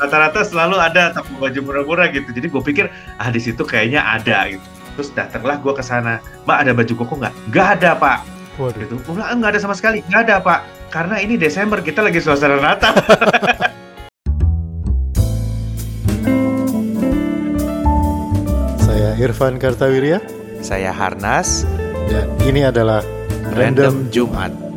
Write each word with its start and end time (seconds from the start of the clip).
rata-rata 0.00 0.40
selalu 0.40 0.80
ada 0.80 1.12
toko 1.12 1.36
baju 1.36 1.60
murah-murah 1.60 2.08
gitu. 2.08 2.32
Jadi 2.32 2.48
gue 2.48 2.62
pikir 2.64 2.88
ah 3.20 3.28
di 3.28 3.36
situ 3.36 3.60
kayaknya 3.60 4.00
ada 4.00 4.48
gitu. 4.48 4.64
Terus 4.96 5.12
datanglah 5.12 5.60
gue 5.60 5.72
ke 5.76 5.84
sana 5.84 6.24
mbak 6.48 6.58
ada 6.64 6.72
baju 6.72 6.92
koko 7.04 7.20
nggak? 7.20 7.34
Nggak 7.52 7.68
ada 7.78 7.90
pak. 8.00 8.24
Waduh. 8.56 8.80
gitu. 8.80 8.96
Gue 9.04 9.12
bilang 9.20 9.36
nggak 9.44 9.52
ada 9.56 9.60
sama 9.60 9.76
sekali. 9.76 10.00
Nggak 10.08 10.20
ada 10.24 10.40
pak. 10.40 10.64
Karena 10.88 11.20
ini 11.20 11.36
Desember 11.36 11.84
kita 11.84 12.00
lagi 12.00 12.18
suasana 12.18 12.56
Natal. 12.56 12.96
Saya 18.90 19.14
Irfan 19.20 19.56
Kartawirya 19.60 20.18
Saya 20.60 20.92
Harnas, 20.92 21.64
dan 22.12 22.28
ini 22.44 22.68
adalah 22.68 23.00
Random 23.56 24.12
Jumat. 24.12 24.69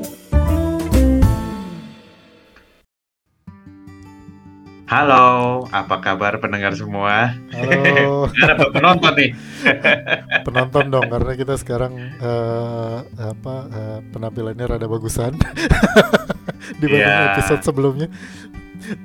Halo 4.93 5.65
apa 5.73 5.97
kabar 5.97 6.37
pendengar 6.37 6.77
semua 6.77 7.33
Halo 7.49 8.29
ada 8.45 8.69
penonton 8.69 9.13
nih 9.17 9.31
penonton 10.45 10.85
dong 10.93 11.09
karena 11.09 11.33
kita 11.33 11.57
sekarang 11.57 11.97
eh, 11.97 12.97
apa 13.17 13.55
eh, 13.73 13.99
penampilannya 14.13 14.65
rada 14.69 14.85
bagusan 14.85 15.33
dibanding 16.79 17.09
Iya. 17.09 17.35
episode 17.35 17.61
sebelumnya. 17.65 18.07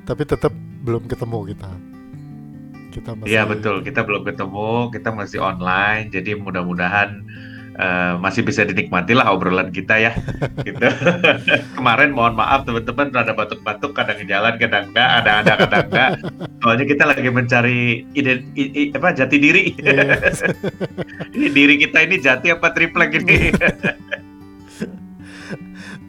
Tapi 0.03 0.23
tetap 0.27 0.51
belum 0.83 1.07
ketemu 1.07 1.55
kita. 1.55 1.71
Kita 2.89 3.09
masih 3.15 3.29
Iya 3.31 3.43
betul, 3.47 3.79
kita 3.85 4.01
belum 4.03 4.23
ketemu, 4.27 4.91
kita 4.91 5.09
masih 5.13 5.39
online, 5.39 6.11
jadi 6.11 6.35
mudah-mudahan 6.35 7.23
eh, 7.75 8.13
masih 8.17 8.41
bisa 8.41 8.65
dinikmati 8.65 9.13
lah 9.13 9.29
obrolan 9.29 9.69
kita 9.69 9.99
ya. 9.99 10.11
gitu. 10.67 10.81
Kemarin 11.77 12.15
mohon 12.15 12.33
maaf 12.39 12.65
teman-teman 12.65 13.13
rada 13.13 13.33
batuk-batuk, 13.35 13.93
kadang 13.93 14.23
jalan, 14.25 14.55
kadang 14.57 14.89
enggak, 14.89 15.09
ada 15.23 15.31
ada 15.43 15.53
kadang 15.59 15.85
enggak. 15.91 16.09
Soalnya 16.63 16.85
kita 16.87 17.03
lagi 17.05 17.29
mencari 17.29 17.79
ide, 18.15 18.41
i- 18.55 18.73
i- 18.73 18.91
apa 18.95 19.13
jati 19.13 19.37
diri. 19.37 19.75
Iya. 19.77 20.17
ini 21.35 21.47
diri 21.51 21.75
kita 21.77 22.05
ini 22.05 22.15
jati 22.17 22.53
apa 22.53 22.71
triplek 22.73 23.21
ini? 23.21 23.53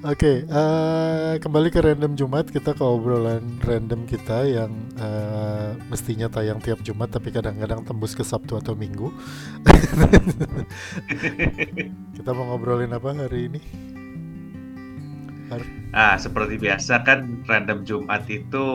Oke, 0.01 0.49
eh, 0.49 1.35
kembali 1.45 1.69
ke 1.69 1.85
random 1.85 2.17
Jumat 2.17 2.49
kita 2.49 2.73
ke 2.73 2.81
obrolan 2.81 3.61
random 3.61 4.09
kita 4.09 4.49
yang 4.49 4.73
eh, 4.97 5.77
mestinya 5.93 6.25
tayang 6.33 6.57
tiap 6.57 6.81
Jumat 6.81 7.13
tapi 7.13 7.29
kadang-kadang 7.29 7.85
tembus 7.85 8.17
ke 8.17 8.25
Sabtu 8.25 8.57
atau 8.57 8.73
Minggu. 8.73 9.13
kita 12.17 12.31
mau 12.33 12.49
ngobrolin 12.49 12.97
apa 12.97 13.13
hari 13.13 13.53
ini? 13.53 13.61
Ah, 15.91 16.15
seperti 16.17 16.57
biasa 16.63 17.03
kan 17.03 17.43
random 17.45 17.85
Jumat 17.85 18.25
itu 18.31 18.67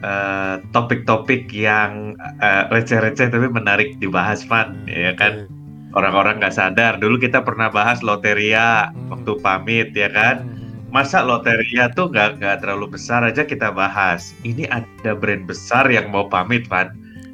eh, 0.00 0.64
topik-topik 0.72 1.52
yang 1.52 2.16
eh, 2.40 2.64
receh-receh 2.72 3.28
tapi 3.28 3.52
menarik 3.52 4.00
dibahas, 4.00 4.48
Van, 4.48 4.88
ya 4.88 5.12
kan? 5.12 5.44
Oke. 5.44 5.58
orang-orang 5.90 6.38
nggak 6.38 6.54
sadar. 6.54 7.02
Dulu 7.02 7.18
kita 7.18 7.42
pernah 7.42 7.66
bahas 7.68 7.98
loteria 8.06 8.94
Hmm. 8.94 9.10
waktu 9.10 9.32
pamit 9.42 9.90
ya 9.92 10.06
kan. 10.14 10.46
Hmm. 10.46 10.59
Masa 10.90 11.22
loteria 11.22 11.86
tuh 11.88 12.06
nggak 12.06 12.38
nggak 12.38 12.56
terlalu 12.60 12.92
besar 12.92 13.22
aja 13.22 13.42
kita 13.42 13.70
bahas. 13.70 14.34
Ini 14.42 14.66
ada 14.66 15.14
brand 15.14 15.44
besar 15.44 15.86
yang 15.86 16.10
mau 16.10 16.26
pamit, 16.26 16.66
Van. 16.66 16.90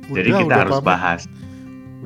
Jadi 0.06 0.28
Udah, 0.28 0.38
kita 0.38 0.46
udah 0.46 0.58
harus 0.60 0.74
pamit. 0.76 0.86
bahas. 0.86 1.22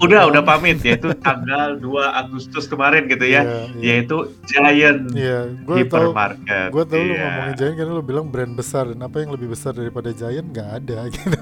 Udah 0.01 0.33
udah 0.33 0.41
pamit 0.41 0.81
yaitu 0.81 1.13
tanggal 1.21 1.77
2 1.83 1.85
Agustus 2.17 2.65
kemarin 2.65 3.05
gitu 3.05 3.21
ya. 3.21 3.43
Iya, 3.43 3.53
iya. 3.77 3.83
Yaitu 3.85 4.17
Giant 4.47 5.03
Iya, 5.13 5.39
gue 5.61 5.77
tahu. 5.85 6.15
Hypermarket. 6.15 6.69
Gue 6.73 6.85
lu 6.87 6.97
Iya. 6.97 7.21
ngomongin 7.21 7.55
Giant 7.59 7.75
karena 7.77 7.93
lu 7.93 8.05
bilang 8.07 8.27
brand 8.27 8.55
besar 8.55 8.89
dan 8.89 9.01
apa 9.03 9.17
yang 9.19 9.35
lebih 9.35 9.51
besar 9.51 9.75
daripada 9.75 10.09
Giant 10.11 10.47
nggak 10.49 10.69
ada 10.73 10.99
gitu. 11.13 11.37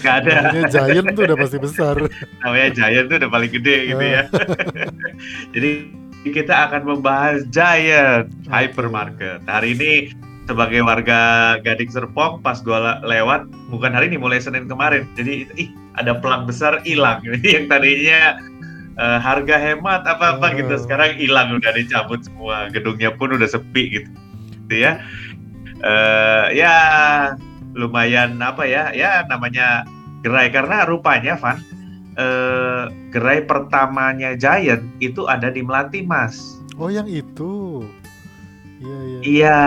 Nggak 0.00 0.14
ada. 0.16 0.32
Namanya 0.48 0.64
Giant 0.70 1.06
tuh 1.12 1.22
udah 1.26 1.36
pasti 1.36 1.58
besar. 1.60 1.94
namanya 2.40 2.68
Giant 2.72 3.06
tuh 3.06 3.16
udah 3.20 3.30
paling 3.30 3.50
gede 3.52 3.76
gitu 3.84 4.04
ya. 4.06 4.22
Jadi 5.54 5.70
kita 6.22 6.68
akan 6.68 6.82
membahas 6.84 7.48
Giant 7.48 8.28
Hypermarket. 8.46 9.40
Hari 9.48 9.72
ini 9.72 9.92
sebagai 10.44 10.82
warga 10.84 11.56
Gading 11.62 11.88
Serpong 11.88 12.42
pas 12.42 12.60
gua 12.60 12.78
le- 12.82 13.00
lewat 13.08 13.46
bukan 13.70 13.94
hari 13.94 14.12
ini 14.12 14.20
mulai 14.20 14.36
Senin 14.36 14.68
kemarin. 14.68 15.08
Jadi 15.16 15.48
ih 15.56 15.68
ada 15.96 16.18
pelang 16.18 16.44
besar 16.44 16.84
hilang 16.84 17.24
yang 17.46 17.66
tadinya 17.66 18.36
eh, 19.00 19.18
harga 19.18 19.56
hemat 19.56 20.04
apa-apa 20.04 20.46
Oh. 20.52 20.56
gitu 20.60 20.74
sekarang 20.76 21.16
hilang 21.16 21.56
udah 21.56 21.72
dicabut 21.72 22.20
semua. 22.20 22.68
Gedungnya 22.68 23.16
pun 23.16 23.32
udah 23.32 23.48
sepi 23.48 24.00
gitu. 24.00 24.10
Gitu 24.68 24.76
ya. 24.84 25.00
Eh 25.80 26.46
ya 26.60 26.74
lumayan 27.72 28.36
apa 28.44 28.68
ya? 28.68 28.92
Ya 28.92 29.24
namanya 29.24 29.88
gerai 30.20 30.52
karena 30.52 30.84
rupanya 30.84 31.40
Van 31.40 31.56
eh, 32.16 32.84
gerai 33.12 33.44
pertamanya 33.44 34.34
Giant 34.34 34.82
itu 34.98 35.26
ada 35.26 35.50
di 35.50 35.62
Melati 35.62 36.02
Mas. 36.02 36.58
Oh, 36.80 36.88
yang 36.88 37.06
itu. 37.06 37.84
Iya, 38.80 38.98
iya. 39.04 39.18
Iya, 39.20 39.60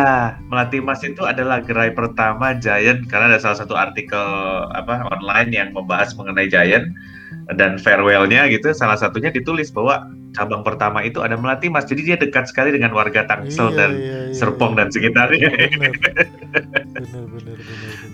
Melati 0.50 0.82
Mas 0.82 1.06
itu 1.06 1.22
adalah 1.22 1.62
gerai 1.62 1.94
pertama 1.94 2.58
Giant 2.58 3.06
karena 3.06 3.30
ada 3.30 3.40
salah 3.40 3.62
satu 3.62 3.78
artikel 3.78 4.26
apa 4.74 5.06
online 5.14 5.54
yang 5.54 5.70
membahas 5.70 6.18
mengenai 6.18 6.50
Giant 6.50 6.90
dan 7.54 7.78
farewellnya 7.78 8.50
gitu. 8.50 8.74
Salah 8.74 8.98
satunya 8.98 9.30
ditulis 9.30 9.70
bahwa 9.70 10.10
cabang 10.34 10.66
pertama 10.66 11.06
itu 11.06 11.22
ada 11.22 11.38
Melati 11.38 11.70
Mas. 11.70 11.86
Jadi 11.86 12.02
dia 12.10 12.18
dekat 12.18 12.50
sekali 12.50 12.74
dengan 12.74 12.90
warga 12.98 13.22
Tangsel 13.30 13.70
Iya, 13.70 13.78
dan 13.78 13.92
iya, 13.94 14.02
iya, 14.02 14.34
Serpong 14.34 14.74
iya. 14.74 14.78
dan 14.82 14.88
sekitarnya. 14.90 15.50
Bener. 15.54 15.94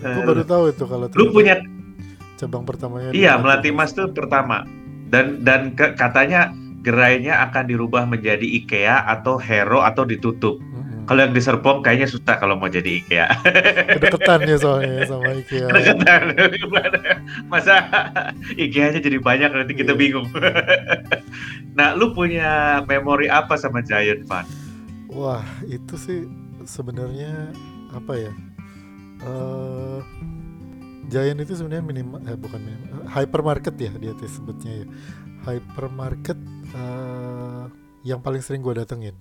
Gue 0.00 0.20
Eh, 0.20 0.24
baru 0.24 0.42
tahu 0.44 0.64
itu 0.72 0.84
kalau 0.84 1.06
Lu 1.16 1.24
punya 1.32 1.60
cabang 2.40 2.64
pertamanya. 2.64 3.12
Iya, 3.12 3.36
Melati 3.36 3.68
Mas 3.68 3.92
itu 3.92 4.08
pertama. 4.08 4.64
Dan 5.06 5.44
dan 5.44 5.74
ke- 5.74 5.92
katanya 5.92 6.48
gerainya 6.80 7.44
akan 7.44 7.68
dirubah 7.68 8.08
menjadi 8.08 8.40
IKEA 8.42 9.04
atau 9.04 9.36
Hero 9.36 9.84
atau 9.84 10.02
ditutup. 10.02 10.56
Mm-mm. 10.56 11.04
Kalau 11.04 11.20
yang 11.20 11.34
di 11.34 11.42
Serpong 11.42 11.82
kayaknya 11.82 12.06
susah 12.06 12.38
kalau 12.38 12.56
mau 12.56 12.66
jadi 12.66 13.02
IKEA. 13.02 13.26
Kedekatan 13.98 14.40
ya 14.42 14.56
soalnya 14.56 15.04
sama 15.04 15.36
IKEA. 15.36 15.68
Kedekatan. 15.68 16.20
Masa 17.52 17.84
IKEA-nya 18.54 18.98
jadi 18.98 19.18
banyak 19.18 19.50
nanti 19.52 19.74
kita 19.74 19.92
Iya. 19.92 20.00
bingung. 20.00 20.26
nah, 21.76 21.92
lu 21.92 22.10
punya 22.10 22.80
memori 22.84 23.26
apa 23.26 23.54
sama 23.54 23.82
Giant 23.82 24.24
Van? 24.24 24.46
Wah, 25.10 25.42
itu 25.66 25.98
sih 25.98 26.24
sebenarnya 26.62 27.50
apa 27.90 28.14
ya? 28.16 28.32
eh 29.20 30.00
Giant 31.10 31.42
itu 31.42 31.58
sebenarnya 31.58 31.82
minimal 31.82 32.22
eh 32.22 32.38
bukan 32.38 32.60
minimal, 32.62 33.02
hypermarket 33.10 33.74
ya 33.76 33.90
dia 33.98 34.12
sebutnya 34.22 34.72
ya. 34.82 34.86
Hypermarket 35.42 36.38
eh 36.70 37.64
yang 38.06 38.22
paling 38.22 38.40
sering 38.40 38.62
gue 38.62 38.72
datengin. 38.72 39.18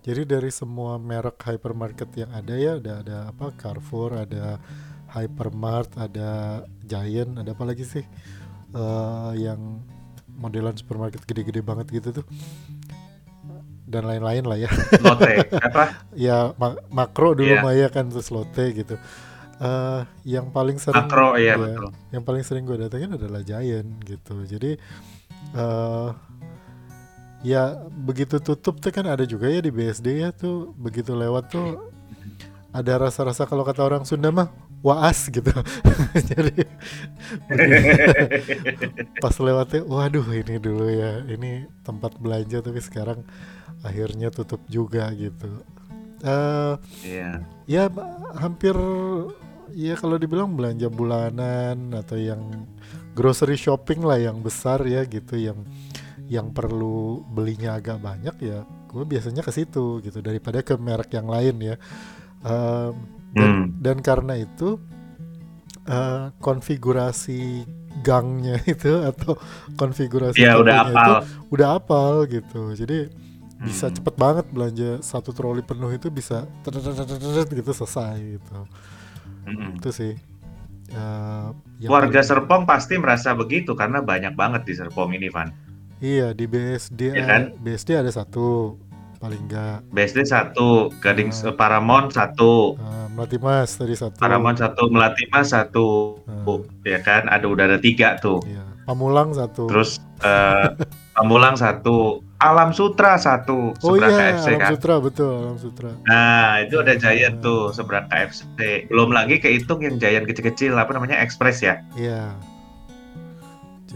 Jadi 0.00 0.24
dari 0.24 0.48
semua 0.48 0.96
merek 0.96 1.40
hypermarket 1.40 2.08
yang 2.16 2.30
ada 2.30 2.54
ya 2.56 2.76
ada 2.76 2.92
ada 3.00 3.16
apa 3.28 3.52
Carrefour, 3.52 4.16
ada 4.16 4.56
Hypermart, 5.10 5.98
ada 5.98 6.62
Giant, 6.84 7.36
ada 7.36 7.50
apa 7.52 7.64
lagi 7.64 7.82
sih? 7.84 8.04
eh 8.70 9.32
yang 9.34 9.82
modelan 10.30 10.72
supermarket 10.72 11.26
gede-gede 11.26 11.58
banget 11.60 11.90
gitu 11.90 12.22
tuh. 12.22 12.26
Dan 13.84 14.06
lain-lain 14.06 14.46
lah 14.46 14.54
ya 14.54 14.70
Lotte 15.02 15.50
apa? 15.50 15.84
ya 16.30 16.54
ma- 16.54 16.78
makro 16.94 17.34
dulu 17.34 17.50
Iya. 17.50 17.60
Maya 17.60 17.86
kan 17.90 18.06
terus 18.06 18.30
Lotte 18.30 18.70
gitu. 18.70 18.94
Eh 19.60 20.02
yang 20.24 20.48
paling 20.48 20.80
sering 20.80 21.04
Makro 21.04 21.36
ya, 21.36 21.60
betul. 21.60 21.92
yang 22.10 22.24
paling 22.24 22.40
sering 22.40 22.64
gue 22.64 22.80
datengin 22.80 23.12
adalah 23.12 23.44
Giant 23.44 24.00
gitu. 24.02 24.40
Jadi 24.48 24.80
eh 25.52 26.08
ya 27.40 27.72
begitu 27.88 28.36
tutup 28.40 28.80
tuh 28.80 28.92
kan 28.92 29.04
ada 29.04 29.24
juga 29.24 29.48
ya 29.48 29.60
di 29.60 29.68
BSD 29.68 30.20
ya 30.20 30.32
tuh 30.32 30.72
begitu 30.76 31.12
lewat 31.16 31.52
tuh 31.52 31.92
ada 32.70 33.00
rasa-rasa 33.00 33.44
kalau 33.44 33.64
kata 33.64 33.80
orang 33.82 34.04
Sunda 34.04 34.28
mah 34.30 34.48
waas 34.80 35.28
gitu. 35.28 35.52
Jadi 36.32 36.64
pas 39.20 39.34
lewatnya 39.36 39.84
waduh 39.84 40.24
ini 40.32 40.56
dulu 40.56 40.88
ya 40.88 41.20
ini 41.28 41.68
tempat 41.84 42.16
belanja 42.16 42.64
tapi 42.64 42.80
sekarang 42.80 43.20
akhirnya 43.84 44.32
tutup 44.32 44.60
juga 44.68 45.08
gitu. 45.12 45.64
Eh 46.20 46.74
Iya. 47.04 47.30
ya 47.64 47.82
hampir 48.36 48.76
ya 49.72 49.94
kalau 49.94 50.16
dibilang 50.16 50.54
belanja 50.54 50.86
bulanan 50.86 51.92
atau 51.92 52.14
yang 52.14 52.66
grocery 53.12 53.54
shopping 53.54 54.00
lah 54.00 54.16
yang 54.16 54.40
besar 54.40 54.82
ya 54.82 55.02
gitu 55.04 55.34
yang 55.34 55.62
yang 56.26 56.50
perlu 56.50 57.26
belinya 57.26 57.74
agak 57.74 57.98
banyak 57.98 58.36
ya 58.38 58.62
gue 58.86 59.04
biasanya 59.04 59.40
ke 59.40 59.50
situ 59.50 59.98
gitu 60.00 60.18
daripada 60.18 60.60
ke 60.60 60.74
merek 60.74 61.10
yang 61.12 61.26
lain 61.26 61.56
ya 61.60 61.76
Em, 62.40 62.94
dan, 63.30 63.50
Hmm. 63.52 63.64
dan 63.78 63.96
karena 64.00 64.34
itu 64.34 64.80
eh, 65.82 66.32
konfigurasi 66.38 67.68
gangnya 68.00 68.56
itu 68.64 68.88
atau 69.02 69.36
konfigurasi 69.74 70.40
Iya, 70.40 70.56
udah 70.56 70.76
apal. 70.78 70.94
itu 70.94 71.12
udah 71.50 71.68
apal 71.76 72.12
gitu 72.24 72.62
jadi 72.72 73.10
bisa 73.60 73.86
Hmm. 73.86 73.94
cepet 73.94 74.14
banget 74.16 74.46
belanja 74.48 74.90
satu 75.02 75.30
troli 75.30 75.60
penuh 75.60 75.90
itu 75.90 76.08
bisa 76.08 76.48
gitu 77.50 77.70
selesai 77.74 78.16
gitu 78.16 78.56
Mm-mm. 79.42 79.76
itu 79.76 79.90
sih 79.90 80.12
eh, 80.90 81.48
yang 81.78 81.88
Warga 81.88 82.10
paling- 82.10 82.26
Serpong 82.26 82.62
pasti 82.64 82.94
merasa 82.96 83.32
begitu 83.32 83.72
karena 83.72 84.00
banyak 84.00 84.32
banget 84.32 84.64
di 84.64 84.74
Serpong 84.74 85.12
ini, 85.12 85.28
Van. 85.28 85.48
Iya 85.98 86.32
di 86.32 86.44
BSD 86.44 87.12
Iya 87.12 87.24
kan? 87.24 87.42
BSD 87.56 87.94
ada 87.94 88.08
satu 88.08 88.76
paling 89.16 89.36
enggak 89.42 89.84
BSD 89.86 90.24
satu, 90.24 90.88
Gading 90.96 91.28
Hmm. 91.28 91.52
Paramon 91.52 92.08
satu, 92.08 92.74
eh, 92.74 93.06
Melati 93.10 93.36
Mas 93.36 93.70
tadi 93.74 93.92
satu. 93.92 94.16
Paramon 94.16 94.54
satu, 94.54 94.88
Melati 94.88 95.28
Mas 95.28 95.50
satu, 95.50 96.16
Hmm. 96.24 96.64
ya 96.82 96.98
kan? 96.98 97.28
Ada 97.28 97.44
udah 97.44 97.64
ada 97.66 97.76
tiga 97.76 98.16
tuh. 98.16 98.40
Iya. 98.42 98.64
Pamulang 98.82 99.30
satu. 99.30 99.68
Terus 99.68 100.00
eh 100.20 100.66
Pamulang 101.12 101.52
satu, 101.54 102.24
Alam 102.40 102.72
Sutra 102.72 103.20
satu, 103.20 103.76
oh 103.84 104.00
seberang 104.00 104.16
iya, 104.16 104.20
KFC 104.32 104.48
Alam 104.48 104.60
kan. 104.64 104.70
Sutra 104.72 104.94
betul, 104.96 105.34
Alam 105.44 105.58
Sutra. 105.60 105.90
Nah, 106.08 106.64
itu 106.64 106.74
ada 106.80 106.94
Giant 106.96 107.36
Hmm. 107.36 107.44
tuh 107.44 107.60
seberang 107.76 108.08
KFC. 108.08 108.44
Belum 108.88 109.12
lagi 109.12 109.36
kehitung 109.36 109.84
yang 109.84 110.00
Giant 110.00 110.24
kecil-kecil 110.24 110.72
apa 110.72 110.96
namanya 110.96 111.20
Express 111.20 111.60
ya. 111.60 111.84
Iya. 112.00 112.32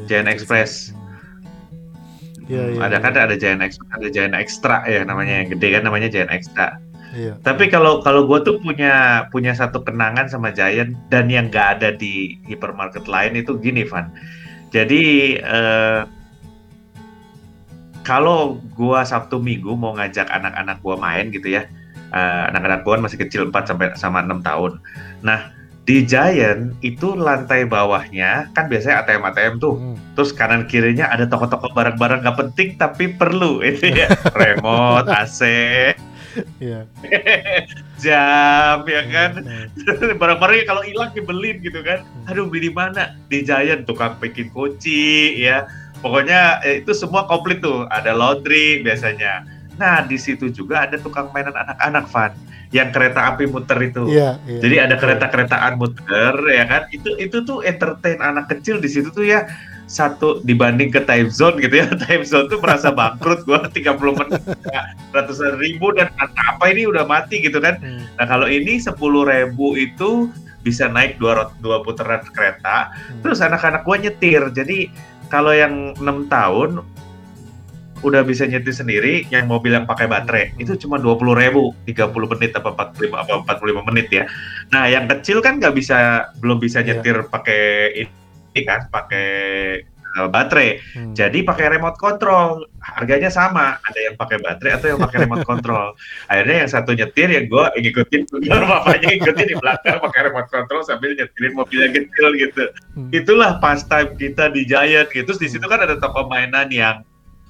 Giant 0.05 0.29
Express. 0.29 0.93
Hmm. 0.93 1.05
Iya, 2.45 2.77
iya. 2.77 2.81
ada 2.85 3.01
kan 3.01 3.17
iya. 3.17 3.25
ada 3.25 3.35
Giant 3.41 3.65
Express, 3.65 3.91
ada 3.97 4.09
Giant 4.13 4.37
Extra 4.37 4.77
ya 4.85 5.01
namanya 5.09 5.41
yang 5.41 5.49
gede 5.57 5.69
kan 5.81 5.83
namanya 5.89 6.09
Giant 6.13 6.29
Extra. 6.29 6.77
Iya. 7.17 7.41
Tapi 7.41 7.73
kalau 7.73 8.05
kalau 8.05 8.29
gue 8.29 8.43
tuh 8.45 8.61
punya 8.61 9.25
punya 9.33 9.57
satu 9.57 9.81
kenangan 9.81 10.29
sama 10.29 10.53
Giant 10.53 10.93
dan 11.09 11.33
yang 11.33 11.49
nggak 11.49 11.81
ada 11.81 11.97
di 11.97 12.37
hipermarket 12.45 13.09
lain 13.09 13.41
itu 13.41 13.57
gini 13.57 13.89
Van. 13.89 14.13
Jadi 14.75 15.39
eh, 15.41 16.01
kalau 18.05 18.61
gua 18.77 19.03
Sabtu 19.03 19.41
Minggu 19.41 19.73
mau 19.75 19.97
ngajak 19.97 20.29
anak-anak 20.29 20.79
gua 20.85 21.01
main 21.01 21.33
gitu 21.33 21.49
ya, 21.51 21.65
eh, 22.13 22.43
anak-anak 22.53 22.85
gua 22.85 23.01
kan 23.01 23.03
masih 23.09 23.19
kecil 23.19 23.49
4 23.49 23.65
sampai 23.65 23.97
sama 23.97 24.21
6 24.21 24.45
tahun. 24.45 24.79
Nah 25.25 25.51
di 25.85 26.01
Giant 26.05 26.81
itu 26.81 27.13
lantai 27.13 27.69
bawahnya 27.69 28.49
kan 28.57 28.73
biasanya 28.73 29.05
ATM 29.05 29.25
ATM 29.29 29.55
tuh, 29.61 29.75
Hmm. 29.77 29.97
terus 30.17 30.33
kanan 30.33 30.65
kirinya 30.65 31.13
ada 31.13 31.29
toko-toko 31.29 31.69
barang-barang 31.73 32.25
nggak 32.25 32.39
penting 32.41 32.69
tapi 32.81 33.13
perlu 33.13 33.61
itu 33.69 33.93
ya, 33.93 34.09
remote, 34.33 35.09
AC, 35.13 35.41
Iya. 36.59 36.89
jam 38.03 38.83
ya 38.91 39.03
kan? 39.07 39.31
Nah, 39.39 39.65
barang-barangnya 40.21 40.67
kalau 40.67 40.83
hilang 40.83 41.15
dibeliin 41.15 41.63
gitu 41.63 41.79
kan. 41.85 42.03
Aduh 42.27 42.51
beli 42.51 42.69
di 42.69 42.73
mana? 42.75 43.15
Di 43.31 43.47
Giant 43.47 43.87
tukang 43.87 44.19
bikin 44.19 44.51
kunci 44.51 45.39
ya 45.39 45.63
pokoknya 46.05 46.61
eh, 46.61 46.85
itu 46.85 46.93
semua 46.93 47.25
komplit 47.25 47.59
tuh 47.59 47.89
ada 47.89 48.13
laundry 48.13 48.85
biasanya 48.85 49.49
nah 49.75 50.05
di 50.05 50.15
situ 50.15 50.53
juga 50.53 50.85
ada 50.85 51.01
tukang 51.01 51.33
mainan 51.33 51.57
anak-anak 51.57 52.05
Van 52.13 52.33
yang 52.71 52.91
kereta 52.91 53.31
api 53.31 53.47
muter 53.47 53.79
itu 53.81 54.05
Iya, 54.07 54.37
iya. 54.45 54.61
jadi 54.61 54.77
ada 54.85 54.95
kereta-keretaan 54.95 55.75
muter 55.75 56.35
ya 56.45 56.65
kan 56.65 56.83
itu 56.91 57.17
itu 57.17 57.41
tuh 57.41 57.63
entertain 57.63 58.21
anak 58.21 58.47
kecil 58.49 58.79
di 58.79 58.87
situ 58.87 59.09
tuh 59.09 59.25
ya 59.25 59.47
satu 59.85 60.41
dibanding 60.43 60.89
ke 60.89 61.03
time 61.03 61.29
zone 61.29 61.59
gitu 61.59 61.77
ya 61.77 61.87
time 62.07 62.23
zone 62.23 62.47
tuh 62.47 62.59
merasa 62.59 62.91
bangkrut 62.91 63.43
gua 63.45 63.65
30 63.69 63.79
menit 64.17 64.43
ya, 64.65 64.83
ratusan 65.11 65.57
ribu 65.57 65.91
dan 65.93 66.09
apa 66.19 66.65
ini 66.69 66.85
udah 66.85 67.05
mati 67.05 67.41
gitu 67.41 67.59
kan 67.59 67.77
Hmm. 67.79 68.07
Nah 68.15 68.27
kalau 68.27 68.47
ini 68.47 68.79
sepuluh 68.79 69.27
ribu 69.27 69.75
itu 69.75 70.31
bisa 70.63 70.87
naik 70.87 71.19
dua, 71.19 71.51
dua 71.61 71.83
putaran 71.83 72.23
kereta, 72.25 72.89
Hmm. 72.89 73.21
terus 73.21 73.43
anak-anak 73.43 73.83
gua 73.83 73.99
nyetir. 73.99 74.41
Jadi 74.49 74.89
kalau 75.35 75.51
yang 75.51 75.99
enam 75.99 76.31
tahun 76.31 76.87
udah 78.07 78.23
bisa 78.23 78.47
nyetir 78.47 78.71
sendiri, 78.71 79.27
yang 79.35 79.51
mobil 79.51 79.75
yang 79.75 79.89
pakai 79.89 80.07
baterai 80.07 80.55
itu 80.63 80.77
cuma 80.79 81.01
dua 81.01 81.19
puluh 81.19 81.35
ribu, 81.35 81.75
30 81.89 82.31
menit 82.37 82.53
apa 82.55 82.71
45 82.71 83.17
apa 83.17 83.57
45 83.59 83.89
menit 83.91 84.07
ya. 84.15 84.29
Nah 84.71 84.87
yang 84.87 85.11
kecil 85.11 85.43
kan 85.43 85.59
nggak 85.59 85.75
bisa, 85.75 86.31
belum 86.39 86.63
bisa 86.63 86.85
Iya. 86.85 87.01
nyetir 87.01 87.27
pakai 87.33 87.65
ini 88.05 88.61
kan, 88.63 88.87
pakai 88.93 89.27
uh, 90.15 90.29
baterai. 90.31 90.81
Hmm. 90.95 91.13
Jadi 91.13 91.43
pakai 91.43 91.79
remote 91.79 91.99
control, 91.99 92.65
harganya 92.81 93.29
sama. 93.29 93.79
Ada 93.83 94.11
yang 94.11 94.15
pakai 94.15 94.39
baterai 94.41 94.73
atau 94.79 94.87
yang 94.95 95.01
pakai 95.03 95.19
remote 95.27 95.47
control. 95.47 95.93
Akhirnya 96.31 96.57
yang 96.65 96.71
satu 96.71 96.91
nyetir, 96.95 97.29
yang 97.31 97.47
gue 97.51 97.65
ngikutin, 97.83 98.21
bapaknya 98.71 99.07
ngikutin 99.19 99.47
di 99.51 99.57
belakang 99.59 99.99
pakai 100.01 100.21
remote 100.31 100.49
control 100.51 100.83
sambil 100.87 101.11
nyetirin 101.13 101.53
mobil 101.53 101.79
yang 101.83 101.95
kecil 101.95 102.27
gitu. 102.39 102.65
Hmm. 102.95 103.11
Itulah 103.11 103.59
pastime 103.59 104.15
kita 104.17 104.51
di 104.55 104.63
Giant 104.65 105.11
gitu. 105.11 105.27
Terus 105.27 105.41
di 105.43 105.49
situ 105.51 105.67
kan 105.67 105.83
ada 105.83 105.99
toko 105.99 106.31
mainan 106.31 106.71
yang 106.71 107.03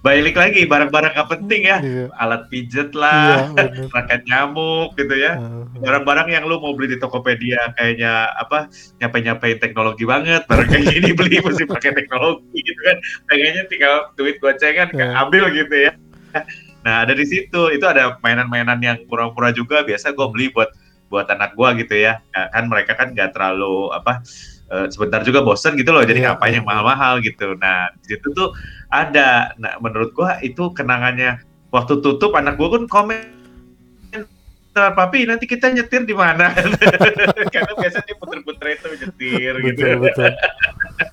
balik 0.04 0.36
lagi 0.36 0.68
barang-barang 0.68 1.16
nggak 1.16 1.30
penting 1.32 1.64
ya, 1.64 1.80
Iya. 1.80 2.06
alat 2.20 2.52
pijet 2.52 2.92
Iya, 2.92 3.00
lah, 3.00 3.36
bener. 3.56 3.88
raket 3.88 4.22
nyamuk 4.28 4.92
gitu 4.94 5.16
ya. 5.16 5.40
Barang-barang 5.74 6.28
yang 6.28 6.44
lu 6.44 6.60
mau 6.60 6.76
beli 6.76 6.92
di 6.92 6.98
Tokopedia 7.00 7.72
kayaknya 7.72 8.28
apa 8.36 8.68
nyampe-nyampein 9.00 9.56
teknologi 9.56 10.04
banget. 10.04 10.44
Barang 10.44 10.68
kayak 10.68 10.92
gini 10.92 11.16
beli 11.16 11.40
mesti 11.44 11.64
pakai 11.64 11.96
teknologi 11.96 12.60
gitu 12.60 12.80
kan. 12.84 12.96
Pengennya 13.26 13.64
tinggal 13.66 14.12
duit 14.14 14.36
gocengan 14.38 14.92
Ya. 14.92 15.16
ambil 15.18 15.48
gitu 15.48 15.72
ya. 15.72 15.96
Nah 16.84 17.08
ada 17.08 17.16
di 17.16 17.24
situ. 17.24 17.72
Itu 17.72 17.88
ada 17.88 18.20
mainan-mainan 18.20 18.76
yang 18.78 18.98
murah-murah 19.08 19.56
juga. 19.56 19.80
Biasa 19.82 20.12
gue 20.12 20.26
beli 20.28 20.52
buat 20.52 20.68
buat 21.08 21.30
anak 21.30 21.54
gua 21.54 21.72
gitu 21.78 21.94
ya. 21.94 22.18
Nah, 22.34 22.50
kan 22.50 22.64
mereka 22.66 22.92
kan 22.92 23.14
nggak 23.14 23.32
terlalu 23.32 23.88
apa 23.88 24.20
eh, 24.74 24.86
sebentar 24.90 25.22
juga 25.22 25.46
bosen 25.46 25.78
gitu 25.78 25.94
loh 25.94 26.02
jadi 26.02 26.18
Iya, 26.20 26.26
ngapain 26.34 26.50
iya. 26.50 26.58
yang 26.58 26.66
mahal-mahal 26.66 27.22
gitu. 27.22 27.54
Nah 27.62 27.94
di 28.02 28.14
situ 28.18 28.26
tuh 28.34 28.50
ada. 28.90 29.54
Nah 29.56 29.78
menurut 29.78 30.10
gua 30.10 30.42
itu 30.42 30.74
kenangannya. 30.74 31.38
Waktu 31.70 32.02
tutup 32.02 32.34
anak 32.34 32.58
gua 32.58 32.78
kan 32.78 32.84
komen 32.90 33.18
"Ntar, 34.74 34.90
papi 34.98 35.22
nanti 35.30 35.46
kita 35.46 35.70
nyetir 35.70 36.02
di 36.02 36.14
mana? 36.18 36.50
Karena 37.54 37.72
biasanya 37.78 38.04
dia 38.10 38.16
puter-puter 38.18 38.66
itu 38.74 38.86
nyetir 39.06 39.52
gitu 39.70 39.80
betul, 39.86 39.94
betul. 40.02 40.30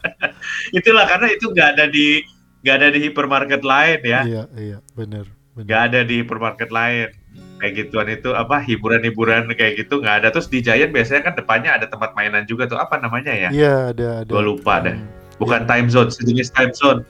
itulah 0.81 1.05
karena 1.05 1.27
itu 1.29 1.45
nggak 1.53 1.69
ada 1.77 1.85
di 1.85 2.25
nggak 2.65 2.75
ada 2.81 2.87
di 2.89 2.99
hipermarket 3.05 3.61
lain 3.61 3.99
ya. 4.01 4.21
Iya, 4.25 4.43
iya, 4.57 4.77
bener. 4.97 5.25
nggak 5.51 5.81
ada 5.93 5.99
di 6.01 6.25
hipermarket 6.25 6.69
lain 6.73 7.20
kayak 7.61 7.73
gituan 7.77 8.09
itu 8.09 8.33
apa 8.33 8.57
hiburan-hiburan 8.59 9.47
kayak 9.53 9.85
gitu 9.85 10.01
nggak 10.01 10.25
ada 10.25 10.27
terus 10.33 10.49
di 10.49 10.59
Giant 10.59 10.89
biasanya 10.89 11.29
kan 11.29 11.33
depannya 11.37 11.71
ada 11.77 11.85
tempat 11.85 12.11
mainan 12.17 12.43
juga 12.43 12.65
tuh 12.65 12.75
apa 12.75 12.97
namanya 12.97 13.31
ya 13.31 13.49
Iya, 13.53 13.75
ada, 13.93 14.07
ada. 14.25 14.31
Gua 14.31 14.43
lupa 14.43 14.81
deh. 14.81 14.97
Hmm. 14.97 15.07
bukan 15.37 15.61
Iya. 15.65 15.69
time 15.69 15.87
zone 15.89 16.09
sejenis 16.09 16.49
time 16.51 16.73
zone 16.73 17.01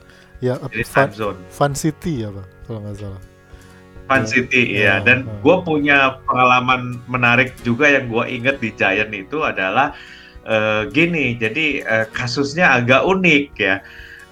Ya, 0.42 0.58
jenis 0.74 0.90
Fun, 0.90 1.06
time 1.06 1.14
zone 1.14 1.38
Fun 1.48 1.72
City 1.72 2.26
ya, 2.26 2.34
Bang, 2.34 2.48
kalau 2.66 2.78
nggak 2.82 2.96
salah. 2.98 3.22
Fun 4.04 4.22
Iya. 4.22 4.28
City 4.28 4.62
Iya, 4.74 4.82
ya 4.82 4.94
dan 5.00 5.18
iya. 5.24 5.32
gue 5.40 5.56
punya 5.62 5.98
pengalaman 6.26 6.80
menarik 7.06 7.54
juga 7.62 7.86
yang 7.88 8.06
gue 8.06 8.24
inget 8.28 8.56
di 8.58 8.70
Giant 8.72 9.10
itu 9.10 9.40
adalah 9.40 9.94
eh, 10.42 10.82
gini 10.90 11.38
jadi 11.38 11.66
eh, 11.80 12.06
kasusnya 12.10 12.76
agak 12.76 13.02
unik 13.02 13.44
ya 13.56 13.76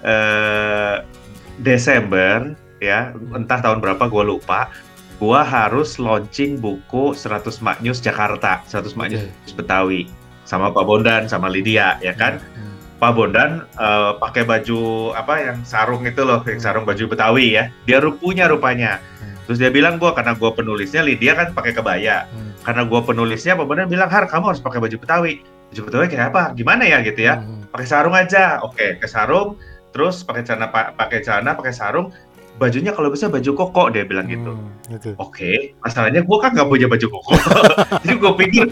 Eh, 0.01 0.95
Desember 1.61 2.57
ya 2.81 3.13
entah 3.37 3.61
tahun 3.61 3.77
berapa 3.79 4.09
gue 4.09 4.23
lupa 4.25 4.65
gue 5.21 5.37
harus 5.39 5.95
launching 5.95 6.57
buku 6.57 7.13
100 7.13 7.61
Maknyus 7.61 8.01
Jakarta 8.01 8.65
100 8.65 8.97
Maknyus 8.97 9.21
Betawi 9.53 10.09
sama 10.43 10.73
Pak 10.73 10.81
Bondan 10.81 11.29
sama 11.29 11.45
Lydia 11.47 12.01
ya 12.01 12.11
kan 12.11 12.41
Hmm. 12.41 12.73
Pak 12.97 13.13
Bondan 13.13 13.51
eh, 13.71 14.11
pakai 14.17 14.43
baju 14.43 14.81
apa 15.13 15.33
yang 15.39 15.57
sarung 15.63 16.01
itu 16.03 16.21
loh, 16.21 16.41
yang 16.45 16.57
sarung 16.57 16.85
baju 16.85 17.05
Betawi 17.07 17.49
ya. 17.51 17.73
Dia 17.83 17.97
rupunya 17.97 18.45
rupanya. 18.45 19.01
Terus 19.45 19.57
dia 19.57 19.69
bilang 19.69 19.97
gua 19.97 20.13
karena 20.13 20.37
gua 20.37 20.53
penulisnya 20.53 21.01
Lydia 21.01 21.33
kan 21.33 21.49
pakai 21.49 21.73
kebaya. 21.73 22.29
Hmm. 22.29 22.53
Karena 22.61 22.85
gua 22.85 23.01
penulisnya 23.01 23.57
Pak 23.57 23.65
Bondan 23.65 23.89
bilang 23.89 24.05
Har 24.05 24.29
kamu 24.29 24.53
harus 24.53 24.61
pakai 24.61 24.77
baju 24.77 24.97
Betawi. 24.97 25.41
Baju 25.73 25.81
Betawi 25.83 26.05
kayak 26.09 26.29
apa? 26.29 26.43
Gimana 26.53 26.85
ya 26.85 27.01
gitu 27.01 27.21
ya? 27.21 27.41
Pakai 27.69 27.85
sarung 27.85 28.13
aja. 28.13 28.61
Oke, 28.61 28.97
ke 28.97 29.09
sarung. 29.09 29.57
Terus 29.89 30.21
pakai 30.21 30.45
celana 30.45 30.69
pa- 30.69 30.93
pakai 30.93 31.19
celana, 31.19 31.51
pakai 31.51 31.73
sarung. 31.73 32.13
Bajunya 32.57 32.91
kalau 32.93 33.09
bisa 33.09 33.25
baju 33.25 33.51
koko 33.55 33.83
dia 33.89 34.03
bilang 34.05 34.27
gitu. 34.27 34.51
Hmm, 34.53 34.69
gitu. 34.91 35.15
Oke, 35.17 35.75
masalahnya 35.81 36.21
gue 36.21 36.37
kan 36.37 36.51
nggak 36.53 36.67
punya 36.67 36.87
baju 36.87 37.07
koko. 37.09 37.33
Jadi 38.03 38.15
gue 38.17 38.33
pikir 38.37 38.63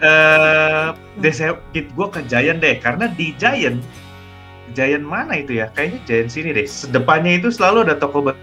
eh 0.00 0.86
Desember 1.20 1.60
gue 1.74 2.06
ke 2.10 2.20
Giant 2.26 2.58
deh, 2.58 2.80
karena 2.80 3.06
di 3.12 3.36
Giant, 3.36 3.78
Giant 4.72 5.04
mana 5.04 5.38
itu 5.38 5.60
ya? 5.60 5.68
Kayaknya 5.76 6.00
Giant 6.08 6.30
sini 6.32 6.50
deh. 6.50 6.66
Depannya 6.90 7.36
itu 7.36 7.52
selalu 7.52 7.86
ada 7.86 7.94
toko 8.00 8.24
ba- 8.24 8.38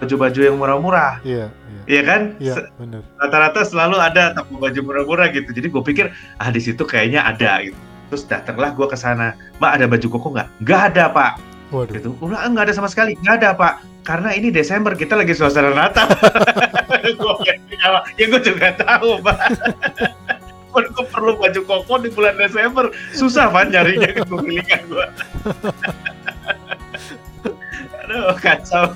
baju-baju 0.00 0.40
yang 0.40 0.56
murah-murah, 0.56 1.20
Iya, 1.20 1.52
iya. 1.52 1.80
Iya 1.90 2.02
kan? 2.06 2.20
Iya, 2.40 2.54
Se- 2.56 2.68
bener. 2.80 3.02
Rata-rata 3.20 3.60
selalu 3.64 3.96
ada 4.00 4.32
toko 4.32 4.56
baju 4.56 4.80
murah-murah 4.80 5.26
gitu. 5.32 5.50
Jadi 5.52 5.68
gue 5.68 5.82
pikir 5.82 6.06
ah 6.38 6.48
di 6.48 6.60
situ 6.60 6.84
kayaknya 6.84 7.24
ada 7.24 7.60
gitu. 7.60 7.76
Terus 8.10 8.24
datanglah 8.26 8.74
gue 8.74 8.86
ke 8.86 8.96
sana, 8.98 9.34
Mbak 9.62 9.70
ada 9.76 9.84
baju 9.86 10.06
koko 10.10 10.28
nggak? 10.34 10.48
Nggak 10.64 10.80
ada 10.94 11.04
pak. 11.10 11.32
Waduh. 11.70 11.94
Gitu. 11.94 12.08
Udah 12.18 12.42
nggak 12.48 12.64
ada 12.66 12.74
sama 12.74 12.88
sekali, 12.90 13.14
nggak 13.22 13.34
ada 13.44 13.50
pak. 13.54 13.74
Karena 14.02 14.32
ini 14.32 14.48
Desember 14.48 14.96
kita 14.96 15.16
lagi 15.16 15.36
suasana 15.36 15.72
Natal. 15.72 16.08
Ya 18.20 18.28
gue 18.28 18.40
juga 18.44 18.76
tahu 18.76 19.24
pak. 19.24 19.56
Kan 20.70 20.86
gue 20.86 21.06
perlu 21.08 21.32
baju 21.34 21.60
koko 21.64 21.94
di 21.98 22.12
bulan 22.12 22.36
Desember, 22.36 22.92
susah 23.16 23.48
pak 23.48 23.72
nyarinya 23.72 24.12
ke 24.12 24.22
pemilikan 24.22 24.80
gue. 24.86 25.06
Aduh 28.04 28.36
kacau, 28.36 28.92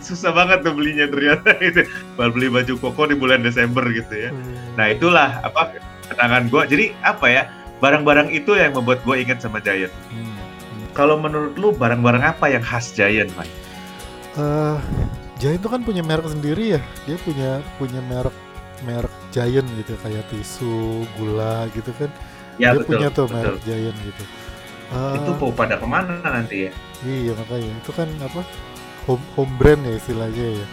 susah 0.00 0.30
banget 0.32 0.62
tuh 0.62 0.72
belinya 0.72 1.10
ternyata 1.10 1.50
itu. 1.60 1.82
Baru 2.14 2.30
beli 2.32 2.48
baju 2.48 2.72
koko 2.78 3.10
di 3.10 3.18
bulan 3.18 3.42
Desember 3.42 3.82
gitu 3.90 4.14
ya. 4.14 4.30
Hmm. 4.30 4.54
Nah 4.78 4.86
itulah 4.94 5.42
apa 5.42 5.74
kenangan 6.08 6.48
gue. 6.48 6.62
Jadi 6.70 6.84
apa 7.02 7.26
ya? 7.26 7.44
barang-barang 7.82 8.32
itu 8.32 8.56
yang 8.56 8.72
membuat 8.72 9.04
gue 9.04 9.20
inget 9.20 9.44
sama 9.44 9.60
Giant. 9.60 9.92
Hmm. 10.08 10.32
Kalau 10.96 11.20
menurut 11.20 11.52
lu 11.60 11.68
barang-barang 11.76 12.22
apa 12.22 12.48
yang 12.48 12.64
khas 12.64 12.96
Giant, 12.96 13.28
Mike? 13.36 13.63
Eh, 14.34 14.76
Giant 15.38 15.58
itu 15.58 15.68
kan 15.70 15.82
punya 15.82 16.02
merek 16.02 16.26
sendiri 16.30 16.78
ya. 16.78 16.80
Dia 17.06 17.16
punya 17.22 17.50
punya 17.78 18.00
merek 18.02 18.34
merek 18.82 19.12
Giant 19.30 19.66
gitu 19.78 19.94
kayak 20.02 20.26
tisu, 20.30 21.06
gula 21.18 21.66
gitu 21.74 21.90
kan. 21.94 22.10
Ya 22.58 22.70
dia 22.74 22.82
betul. 22.82 22.88
punya 22.90 23.08
tuh 23.10 23.26
betul. 23.26 23.34
merek 23.34 23.56
Giant 23.66 23.98
gitu. 24.02 24.24
Eh, 24.94 25.14
Itu 25.18 25.30
mau 25.38 25.50
pada 25.50 25.74
ke 25.78 25.86
mana 25.86 26.18
nanti 26.22 26.68
ya? 26.68 26.72
Iya 27.04 27.32
makanya 27.36 27.72
itu 27.78 27.90
kan 27.92 28.08
apa 28.22 28.40
home 29.04 29.24
home 29.36 29.54
brand 29.58 29.82
ya 29.84 29.94
istilahnya 29.98 30.46
ya. 30.62 30.66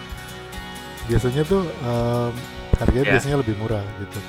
Biasanya 1.09 1.41
tuh 1.43 1.65
em, 1.65 2.33
harganya 2.79 3.05
Ya. 3.05 3.11
biasanya 3.17 3.37
lebih 3.41 3.55
murah 3.57 3.83
gitu. 3.99 4.19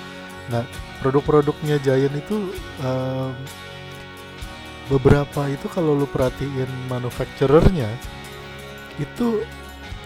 Nah 0.50 0.64
produk-produknya 1.00 1.76
Giant 1.80 2.14
itu 2.16 2.36
em, 2.80 3.32
beberapa 4.90 5.46
itu 5.48 5.66
kalau 5.70 5.94
lu 5.94 6.04
perhatiin 6.10 6.68
manufacturernya 6.90 7.88
itu 8.98 9.40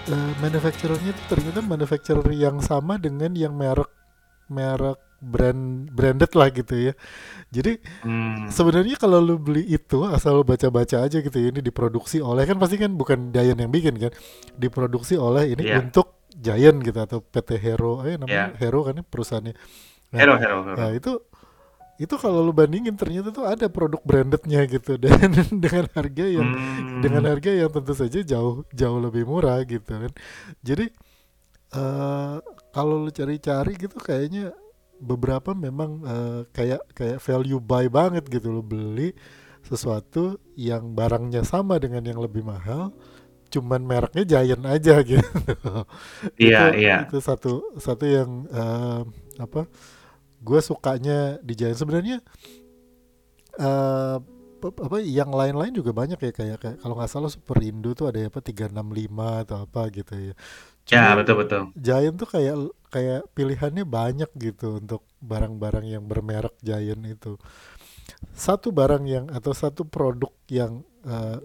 eh, 0.06 0.32
manufacturernya 0.38 1.10
itu 1.10 1.22
ternyata 1.26 1.60
manufacturer 1.62 2.26
yang 2.30 2.60
sama 2.60 2.94
dengan 2.96 3.34
yang 3.34 3.54
merek 3.54 3.90
merek 4.46 4.98
brand 5.18 5.88
branded 5.90 6.30
lah 6.36 6.52
gitu 6.52 6.90
ya. 6.90 6.92
Jadi 7.50 7.80
Hmm. 8.04 8.46
Sebenarnya 8.46 8.94
kalau 8.94 9.18
lu 9.18 9.40
beli 9.40 9.64
itu 9.66 10.04
asal 10.06 10.38
lu 10.38 10.44
baca-baca 10.44 11.02
aja 11.02 11.18
gitu 11.18 11.34
ya 11.34 11.50
ini 11.50 11.58
diproduksi 11.58 12.22
oleh 12.22 12.46
kan 12.46 12.60
pasti 12.60 12.76
kan 12.78 12.94
bukan 12.94 13.32
Giant 13.34 13.58
yang 13.58 13.72
bikin 13.72 13.96
kan 13.98 14.12
diproduksi 14.54 15.18
oleh 15.18 15.56
ini 15.56 15.66
Iya. 15.66 15.82
untuk 15.82 16.22
Giant 16.36 16.78
gitu 16.84 16.98
atau 17.00 17.18
PT 17.24 17.56
Hero 17.58 18.04
eh 18.04 18.14
namanya 18.20 18.54
Iya. 18.54 18.60
Hero 18.60 18.84
kan 18.84 19.00
ya 19.00 19.04
perusahaannya 19.04 19.54
Nah, 20.06 20.18
Hero, 20.22 20.34
hero, 20.38 20.56
hero. 20.62 20.76
nah 20.78 20.90
itu 20.94 21.12
itu 21.96 22.14
kalau 22.20 22.40
lu 22.44 22.52
bandingin 22.52 22.94
ternyata 22.96 23.32
tuh 23.32 23.44
ada 23.48 23.66
produk 23.72 24.00
brandednya 24.04 24.64
gitu 24.68 24.96
dan 25.04 25.30
dengan 25.64 25.86
harga 25.96 26.24
yang 26.28 26.48
Hmm. 26.76 27.00
dengan 27.02 27.22
harga 27.30 27.50
yang 27.52 27.70
tentu 27.72 27.92
saja 27.96 28.20
jauh 28.22 28.64
jauh 28.72 28.98
lebih 29.00 29.24
murah 29.28 29.60
gitu 29.64 29.88
kan 29.88 30.12
jadi 30.64 30.88
eh 31.76 32.36
kalau 32.74 32.96
lu 33.04 33.10
cari-cari 33.12 33.72
gitu 33.76 33.96
kayaknya 33.98 34.54
beberapa 35.02 35.52
memang 35.52 35.90
eh, 36.06 36.40
kayak 36.56 36.82
kayak 36.96 37.18
value 37.20 37.60
buy 37.60 37.86
banget 37.90 38.24
gitu 38.30 38.48
lo 38.54 38.62
beli 38.64 39.12
sesuatu 39.66 40.38
yang 40.56 40.94
barangnya 40.94 41.42
sama 41.44 41.76
dengan 41.82 42.02
yang 42.06 42.20
lebih 42.22 42.42
mahal 42.46 42.94
cuman 43.52 43.82
mereknya 43.84 44.24
Giant 44.26 44.64
aja 44.66 45.00
gitu 45.10 45.22
Iya, 46.38 46.58
itu, 46.58 46.66
iya. 46.80 46.94
itu 47.02 47.16
satu 47.20 47.76
satu 47.80 48.04
yang 48.06 48.30
eh, 48.50 49.00
apa 49.40 49.68
gue 50.46 50.60
sukanya 50.62 51.42
di 51.42 51.52
Giant 51.58 51.78
sebenarnya 51.78 52.18
eh 53.56 54.16
pe- 54.56 54.80
apa 54.86 54.96
yang 55.04 55.30
lain-lain 55.32 55.72
juga 55.74 55.92
banyak 55.92 56.18
ya 56.20 56.32
kayak 56.32 56.58
kayak 56.62 56.76
kalau 56.80 56.94
nggak 56.96 57.10
salah 57.12 57.30
Superindo 57.32 57.92
tuh 57.92 58.08
ada 58.08 58.18
apa 58.28 58.40
365 58.40 58.72
atau 59.44 59.56
apa 59.66 59.80
gitu 59.92 60.14
ya 60.32 60.34
Ya, 60.86 61.10
Cuma 61.10 61.18
betul 61.18 61.36
betul. 61.42 61.62
Giant 61.74 62.14
tuh 62.14 62.30
kayak 62.30 62.54
kayak 62.94 63.26
pilihannya 63.34 63.82
banyak 63.82 64.30
gitu 64.38 64.78
untuk 64.78 65.02
barang-barang 65.18 65.82
yang 65.82 66.06
bermerek 66.06 66.54
Giant 66.62 67.02
itu. 67.02 67.34
Satu 68.30 68.70
barang 68.70 69.02
yang 69.02 69.26
atau 69.34 69.50
satu 69.50 69.82
produk 69.82 70.30
yang 70.46 70.86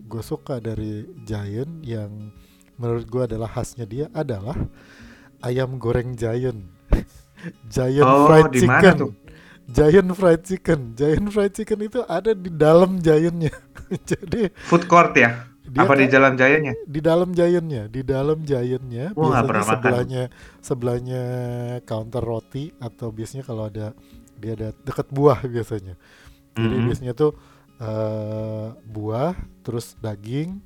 gue 0.06 0.22
suka 0.22 0.62
dari 0.62 1.10
Giant 1.26 1.82
yang 1.82 2.30
menurut 2.78 3.10
gue 3.10 3.24
adalah 3.26 3.50
khasnya 3.50 3.90
dia 3.90 4.06
adalah 4.14 4.54
ayam 5.42 5.82
goreng 5.82 6.14
Giant. 6.14 6.62
Giant 7.66 8.06
Oh, 8.06 8.26
fried 8.26 8.50
chicken. 8.54 8.98
tuh? 8.98 9.12
Giant 9.70 10.10
fried 10.18 10.42
chicken. 10.44 10.80
Giant 11.00 11.28
fried 11.34 11.54
chicken 11.56 11.80
itu 11.88 12.00
ada 12.08 12.32
di 12.36 12.50
dalam 12.54 13.00
Giantnya. 13.00 13.54
Jadi 14.10 14.52
Food 14.68 14.84
court 14.90 15.14
ya? 15.18 15.30
dia 15.62 15.88
Apa 15.88 15.94
di 15.96 16.06
jalan 16.12 16.34
Giantnya? 16.40 16.74
di 16.84 17.00
dalam 17.00 17.30
Giantnya, 17.32 17.84
di 17.88 18.02
dalam 18.04 18.44
Giantnya 18.44 19.14
nggak 19.32 19.44
biasanya 19.44 19.48
pernah 19.48 19.66
makan. 19.66 19.96
sebelahnya 20.04 20.24
sebelahnya 20.60 21.24
counter 21.86 22.24
roti 22.24 22.74
atau 22.78 23.14
biasanya 23.14 23.44
kalau 23.48 23.70
ada 23.70 23.94
dia 24.42 24.54
ada 24.58 24.70
dekat 24.84 25.08
buah 25.14 25.40
biasanya. 25.46 25.96
Jadi 26.60 26.76
Mhm. 26.76 26.86
biasanya 26.86 27.14
tuh 27.16 27.32
eh, 27.82 28.68
buah, 28.86 29.34
terus 29.66 29.98
daging, 29.98 30.62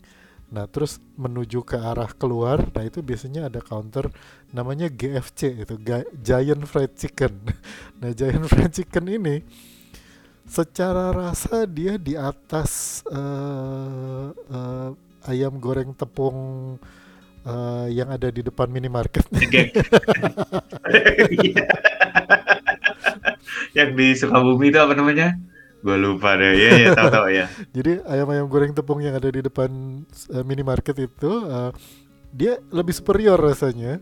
nah 0.53 0.69
terus 0.69 1.01
menuju 1.17 1.65
ke 1.65 1.77
arah 1.77 2.09
keluar, 2.13 2.61
nah 2.71 2.83
itu 2.85 3.01
biasanya 3.01 3.49
ada 3.49 3.59
counter 3.61 4.09
namanya 4.53 4.87
GFC 4.87 5.65
itu 5.65 5.75
Giant 6.21 6.63
Fried 6.69 6.93
Chicken. 6.95 7.33
Nah 8.01 8.11
Giant 8.11 8.45
Fried 8.51 8.71
Chicken 8.75 9.07
ini 9.07 9.39
secara 10.45 11.09
rasa 11.09 11.65
dia 11.65 11.97
di 11.97 12.13
atas 12.13 13.01
eh, 13.09 14.27
eh, 14.35 14.89
ayam 15.31 15.57
goreng 15.57 15.95
tepung 15.97 16.37
eh, 17.47 17.87
yang 17.95 18.13
ada 18.13 18.29
di 18.29 18.45
depan 18.45 18.69
minimarket. 18.69 19.25
Yang 23.77 23.89
di 23.95 24.07
Sukabumi 24.15 24.71
itu 24.71 24.79
apa 24.79 24.93
namanya? 24.95 25.35
Gue 25.85 25.97
lupa 26.01 26.33
deh. 26.33 26.57
Iya, 26.57 26.69
iya, 26.75 26.87
tahu 26.91 27.07
tahu 27.13 27.27
ya. 27.29 27.45
Jadi 27.77 28.01
ayam-ayam 28.03 28.49
goreng 28.49 28.73
tepung 28.73 28.97
yang 28.99 29.13
ada 29.13 29.29
di 29.29 29.37
depan 29.39 29.69
eh, 30.33 30.41
minimarket 30.41 30.97
itu 30.97 31.31
eh, 31.45 31.69
dia 32.33 32.57
lebih 32.73 32.89
superior 32.91 33.37
rasanya, 33.37 34.01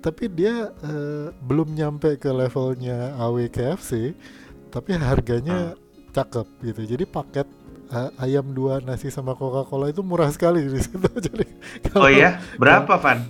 tapi 0.00 0.32
dia 0.32 0.72
eh, 0.80 1.28
belum 1.38 1.76
nyampe 1.76 2.16
ke 2.16 2.32
levelnya 2.32 3.20
AW 3.20 3.52
KFC, 3.52 4.16
tapi 4.72 4.96
harganya 4.96 5.76
cakep 6.10 6.48
gitu. 6.64 6.96
Jadi 6.96 7.04
paket 7.04 7.44
eh, 7.92 8.10
ayam 8.18 8.48
dua 8.50 8.80
nasi 8.80 9.12
sama 9.12 9.36
Coca-Cola 9.36 9.92
itu 9.92 10.00
murah 10.00 10.32
sekali 10.32 10.64
di 10.64 10.80
situ. 10.80 11.04
Jadi 11.28 11.44
Oh 11.92 12.00
kalau- 12.00 12.08
iya, 12.08 12.40
berapa 12.56 12.96
Van? 12.96 13.28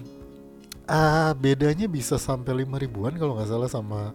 Ah, 0.87 1.35
bedanya 1.35 1.87
bisa 1.87 2.18
sampai 2.18 2.62
lima 2.62 2.75
ribuan 2.75 3.14
kalau 3.14 3.35
nggak 3.35 3.47
salah 3.47 3.70
sama 3.70 4.11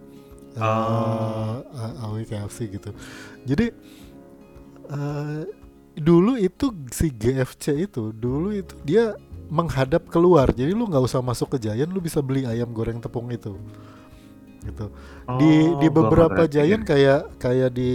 eh, 0.56 0.64
Oh. 0.64 1.60
A- 1.68 1.96
AW 2.04 2.24
KFC 2.24 2.72
gitu. 2.72 2.90
Jadi 3.44 3.72
eh, 4.88 5.42
dulu 5.96 6.36
itu 6.36 6.66
si 6.92 7.08
GFC 7.10 7.88
itu 7.88 8.12
dulu 8.12 8.52
itu 8.52 8.76
dia 8.84 9.16
menghadap 9.48 10.10
keluar. 10.10 10.50
Jadi 10.50 10.72
lu 10.72 10.90
nggak 10.90 11.06
usah 11.06 11.22
masuk 11.22 11.56
ke 11.56 11.70
Giant, 11.70 11.92
lu 11.92 12.02
bisa 12.02 12.18
beli 12.20 12.44
ayam 12.44 12.72
goreng 12.72 12.98
tepung 12.98 13.30
itu. 13.30 13.56
Gitu. 14.66 14.90
di 15.38 15.52
Oh, 15.70 15.78
di 15.78 15.86
nggak 15.86 15.94
beberapa. 15.94 16.42
Giant 16.50 16.82
kayak 16.82 17.38
kayak 17.38 17.70
di 17.70 17.92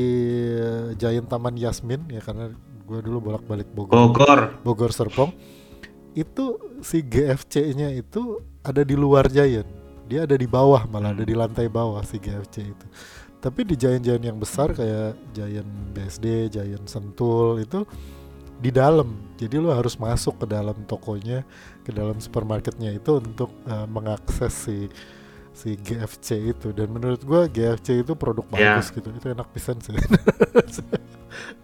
eh, 0.55 0.95
Giant 0.95 1.27
Taman 1.27 1.59
Yasmin 1.59 2.07
ya 2.07 2.23
karena 2.23 2.55
gue 2.87 3.01
dulu 3.03 3.19
bolak-balik 3.21 3.67
Bogor. 3.71 3.95
Bogor. 4.11 4.41
Bogor 4.63 4.91
Serpong 4.91 5.31
itu 6.11 6.59
si 6.83 7.03
GFC-nya 7.03 7.95
itu 7.95 8.39
ada 8.63 8.83
di 8.83 8.95
luar 8.95 9.27
Giant. 9.27 9.67
Dia 10.11 10.27
ada 10.27 10.35
di 10.35 10.51
bawah 10.51 10.83
malah 10.91 11.15
ada 11.15 11.23
di 11.23 11.33
lantai 11.39 11.71
bawah 11.71 12.03
si 12.03 12.19
GFC 12.19 12.57
itu. 12.75 12.87
Tapi 13.41 13.65
di 13.65 13.73
Giant-Giant 13.79 14.21
yang 14.27 14.37
besar 14.37 14.75
kayak 14.75 15.17
Giant 15.33 15.71
BSD, 15.97 16.51
Giant 16.53 16.85
Sentul 16.91 17.63
itu 17.63 17.87
di 18.61 18.69
dalam. 18.69 19.17
Jadi 19.41 19.57
lo 19.57 19.73
harus 19.73 19.97
masuk 19.97 20.45
ke 20.45 20.47
dalam 20.51 20.77
tokonya, 20.85 21.47
ke 21.81 21.95
dalam 21.95 22.21
supermarketnya 22.21 22.93
itu 22.93 23.17
untuk 23.17 23.49
eh, 23.65 23.87
mengakses 23.89 24.53
si 24.69 24.79
si 25.51 25.75
GFC 25.77 26.53
itu 26.53 26.69
dan 26.77 26.89
menurut 26.93 27.21
gua 27.25 27.49
GFC 27.49 28.05
itu 28.05 28.13
produk 28.19 28.45
Ya. 28.59 28.77
bagus 28.77 28.93
gitu. 28.93 29.09
Itu 29.15 29.33
enak 29.33 29.49
pisan 29.55 29.81
sih. 29.81 29.95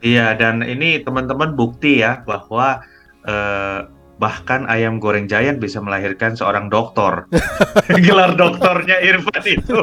Iya, 0.00 0.36
dan 0.38 0.62
ini 0.62 1.02
teman-teman 1.02 1.52
bukti 1.58 2.00
ya 2.00 2.22
bahwa 2.22 2.80
eh, 3.26 3.80
bahkan 4.16 4.64
ayam 4.72 4.96
goreng 4.96 5.28
Giant 5.28 5.60
bisa 5.60 5.80
melahirkan 5.84 6.32
seorang 6.32 6.72
doktor. 6.72 7.28
Gelar 8.06 8.32
doktornya 8.32 8.96
Irfan 9.04 9.44
itu 9.44 9.80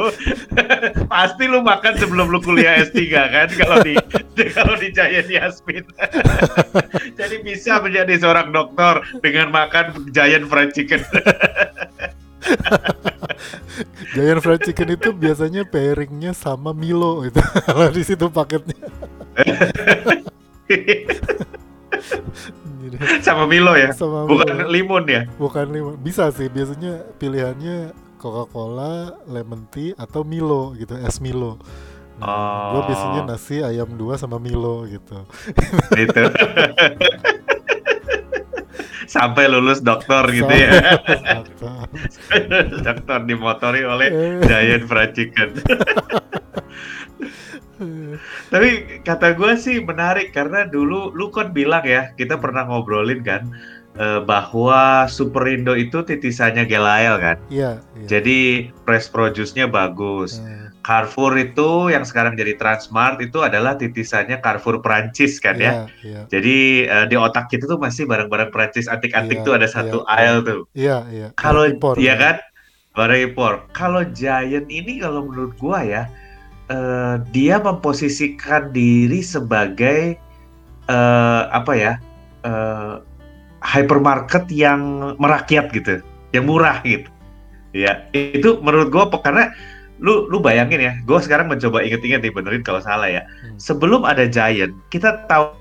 pasti 1.14 1.46
lu 1.46 1.62
makan 1.62 1.94
sebelum 2.02 2.34
lu 2.34 2.42
kuliah 2.42 2.82
S3 2.82 3.00
kan 3.14 3.48
kalau 3.54 3.78
di 3.86 3.94
kalau 4.58 4.76
di 4.78 4.90
Giant 4.90 5.30
Yasmin. 5.30 5.86
Jadi 7.20 7.36
bisa 7.46 7.78
menjadi 7.80 8.18
seorang 8.18 8.50
dokter 8.50 9.06
dengan 9.22 9.54
makan 9.54 10.10
Giant 10.10 10.50
fried 10.50 10.74
chicken. 10.74 11.02
Giant 14.18 14.42
fried 14.42 14.62
chicken 14.66 14.90
itu 14.98 15.14
biasanya 15.14 15.62
pairingnya 15.70 16.34
sama 16.34 16.74
Milo 16.74 17.22
itu 17.22 17.40
kalau 17.70 17.88
di 17.94 18.02
situ 18.02 18.26
paketnya. 18.34 18.82
Jadi, 22.84 22.96
Sama 23.22 23.46
Milo 23.46 23.74
ya. 23.74 23.90
sama 23.92 24.26
Bukan 24.26 24.48
Milo. 24.50 24.68
limun 24.68 25.04
ya. 25.06 25.22
bukan 25.34 25.66
lima 25.68 25.92
bisa 25.96 26.28
sih 26.30 26.48
biasanya 26.48 27.00
pilihannya 27.16 27.92
Coca-Cola, 28.16 29.20
lemon 29.26 29.68
tea 29.68 29.92
atau 29.94 30.24
Milo 30.24 30.72
gitu, 30.74 30.96
es 30.98 31.20
Milo. 31.20 31.60
Nah, 32.16 32.30
gue 32.72 32.80
Oh. 32.80 32.86
biasanya 32.86 33.22
nasi 33.26 33.60
ayam 33.60 33.90
dua 33.90 34.16
sama 34.16 34.38
Milo 34.38 34.86
gitu. 34.86 35.28
Itu. 35.94 36.24
Sampai 39.06 39.46
lulus 39.46 39.80
dokter 39.80 40.24
gitu 40.32 40.48
ya. 40.48 40.72
Sama- 41.54 41.92
dokter 42.88 43.20
dimotori 43.24 43.84
oleh 43.84 44.08
Eh, 44.08 44.40
Giant 44.42 44.86
Fried 44.86 45.12
Chicken. 45.12 45.50
Tapi 48.50 49.02
kata 49.02 49.34
gue 49.38 49.52
sih 49.58 49.82
menarik 49.84 50.32
karena 50.32 50.66
dulu 50.68 51.14
lu 51.14 51.30
kan 51.30 51.52
bilang 51.52 51.84
ya 51.86 52.12
kita 52.16 52.38
pernah 52.38 52.66
ngobrolin 52.68 53.22
kan 53.22 53.50
eh, 53.98 54.20
bahwa 54.24 55.06
Superindo 55.10 55.74
itu 55.78 56.02
titisannya 56.02 56.66
Gelael 56.66 57.16
kan. 57.20 57.38
Iya, 57.50 57.80
iya. 57.98 58.08
Jadi 58.08 58.70
press 58.88 59.10
produce-nya 59.10 59.70
bagus. 59.70 60.40
Eh, 60.42 60.64
Carrefour 60.84 61.40
itu 61.40 61.96
yang 61.96 62.04
sekarang 62.04 62.36
jadi 62.36 62.60
Transmart 62.60 63.24
itu 63.24 63.40
adalah 63.40 63.80
titisannya 63.80 64.44
Carrefour 64.44 64.84
Prancis 64.84 65.40
kan 65.40 65.56
ya. 65.56 65.88
Iya, 66.04 66.04
iya. 66.04 66.22
Jadi 66.28 66.58
eh, 66.90 67.06
di 67.08 67.16
otak 67.16 67.48
kita 67.48 67.66
tuh 67.66 67.80
masih 67.80 68.04
barang-barang 68.04 68.52
Prancis 68.52 68.92
antik-antik 68.92 69.42
Iya, 69.42 69.46
tuh 69.48 69.54
ada 69.56 69.68
satu 69.72 69.98
iya, 70.04 70.12
aisle 70.12 70.42
tuh. 70.44 70.62
Iya, 70.76 70.98
iya. 71.10 71.28
Kalau 71.40 71.64
Impor, 71.64 71.96
iya 71.96 72.20
kan 72.20 72.38
barang 72.94 73.22
impor. 73.26 73.54
Kalau 73.74 74.06
Giant 74.14 74.70
ini 74.70 75.02
kalau 75.02 75.26
menurut 75.26 75.58
gua 75.58 75.82
ya 75.82 76.06
eh, 76.74 77.16
dia 77.30 77.62
memposisikan 77.62 78.74
diri 78.74 79.22
sebagai 79.22 80.18
eh, 80.90 81.44
apa 81.54 81.74
ya 81.78 81.94
eh, 82.42 82.96
hypermarket 83.62 84.50
yang 84.50 85.14
merakyat 85.22 85.70
gitu, 85.72 86.02
yang 86.34 86.50
murah 86.50 86.82
gitu. 86.82 87.08
Ya 87.74 88.06
itu 88.14 88.58
menurut 88.62 88.90
gua 88.90 89.10
pe- 89.10 89.22
karena 89.22 89.54
lu 90.02 90.28
lu 90.28 90.42
bayangin 90.42 90.82
ya, 90.82 90.94
gua 91.06 91.22
sekarang 91.22 91.48
mencoba 91.48 91.86
inget-inget 91.86 92.26
nih 92.26 92.34
benerin 92.34 92.66
kalau 92.66 92.82
salah 92.82 93.08
ya. 93.08 93.22
Hmm. 93.46 93.58
Sebelum 93.62 94.04
ada 94.04 94.26
Giant, 94.28 94.74
kita 94.90 95.30
tahu 95.30 95.56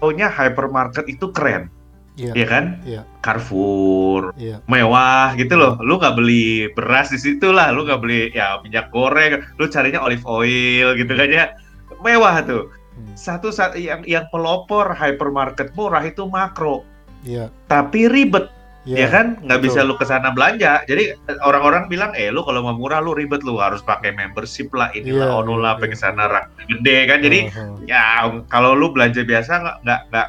taunya 0.00 0.28
hypermarket 0.28 1.08
itu 1.08 1.28
keren, 1.32 1.72
Iya, 2.16 2.32
ya 2.32 2.46
kan? 2.48 2.64
Iya. 2.88 3.02
Carrefour, 3.20 4.32
iya. 4.40 4.64
mewah 4.64 5.36
gitu 5.36 5.52
loh. 5.52 5.76
Lu 5.84 6.00
nggak 6.00 6.16
beli 6.16 6.72
beras 6.72 7.12
di 7.12 7.20
situ 7.20 7.52
lah, 7.52 7.76
lu 7.76 7.84
nggak 7.84 8.00
beli 8.00 8.32
ya 8.32 8.56
minyak 8.64 8.88
goreng, 8.88 9.44
lu 9.60 9.68
carinya 9.68 10.00
olive 10.00 10.24
oil 10.24 10.96
gitu 10.96 11.12
kan 11.12 11.28
ya. 11.28 11.52
Mewah 12.00 12.40
tuh. 12.48 12.72
Hmm. 12.96 13.12
Satu 13.12 13.52
saat 13.52 13.76
yang 13.76 14.00
yang 14.08 14.24
pelopor 14.32 14.96
hypermarket 14.96 15.76
murah 15.76 16.00
itu 16.08 16.24
makro, 16.24 16.88
Iya, 17.26 17.52
tapi 17.68 18.08
ribet 18.08 18.48
iya. 18.86 19.04
ya 19.04 19.08
kan 19.10 19.26
nggak 19.42 19.60
bisa 19.60 19.82
lu 19.82 19.98
ke 19.98 20.06
sana 20.06 20.30
belanja. 20.30 20.86
Jadi 20.86 21.18
orang-orang 21.42 21.90
bilang, 21.90 22.14
eh 22.14 22.30
lu 22.30 22.46
kalau 22.46 22.62
mau 22.62 22.72
murah 22.72 23.02
lu 23.02 23.12
ribet 23.12 23.42
lu 23.42 23.58
harus 23.58 23.82
pakai 23.82 24.14
membership 24.14 24.70
lah, 24.72 24.88
inilah 24.94 25.34
Iya, 25.34 25.40
ono 25.42 25.54
lah, 25.58 25.74
iya, 25.76 25.80
pengen 25.82 25.98
iya. 25.98 26.04
sana 26.06 26.24
rak 26.30 26.44
gede 26.70 26.96
kan. 27.10 27.18
Jadi 27.20 27.38
Uh-huh. 27.50 27.76
ya 27.84 28.02
kalau 28.46 28.72
lu 28.78 28.94
belanja 28.94 29.26
biasa 29.26 29.52
nggak 29.60 29.76
nggak 29.84 30.00
nggak 30.10 30.26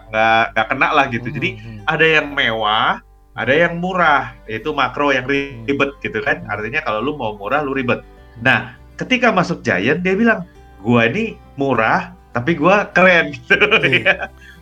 nggak 0.54 0.68
kena 0.74 0.88
lah 0.92 1.06
gitu. 1.08 1.28
Jadi 1.30 1.50
Mhm. 1.56 1.80
ada 1.86 2.06
yang 2.06 2.28
mewah, 2.34 3.00
ada 3.38 3.54
yang 3.54 3.74
murah, 3.78 4.34
itu 4.50 4.70
makro 4.74 5.14
yang 5.14 5.30
Hmm. 5.30 5.64
ribet 5.70 5.92
gitu 6.02 6.20
kan. 6.26 6.42
Artinya 6.50 6.82
kalau 6.82 7.06
lu 7.06 7.14
mau 7.14 7.38
murah, 7.38 7.62
lu 7.62 7.72
ribet. 7.72 8.02
Nah, 8.42 8.74
ketika 8.98 9.30
masuk 9.30 9.62
Giant 9.62 10.02
dia 10.02 10.18
bilang, 10.18 10.46
gua 10.82 11.06
ini 11.06 11.38
murah, 11.56 12.14
tapi 12.34 12.58
gua 12.58 12.90
keren 12.94 13.34
gitu. 13.34 13.54
Iya. 13.86 14.02
ya. 14.02 14.16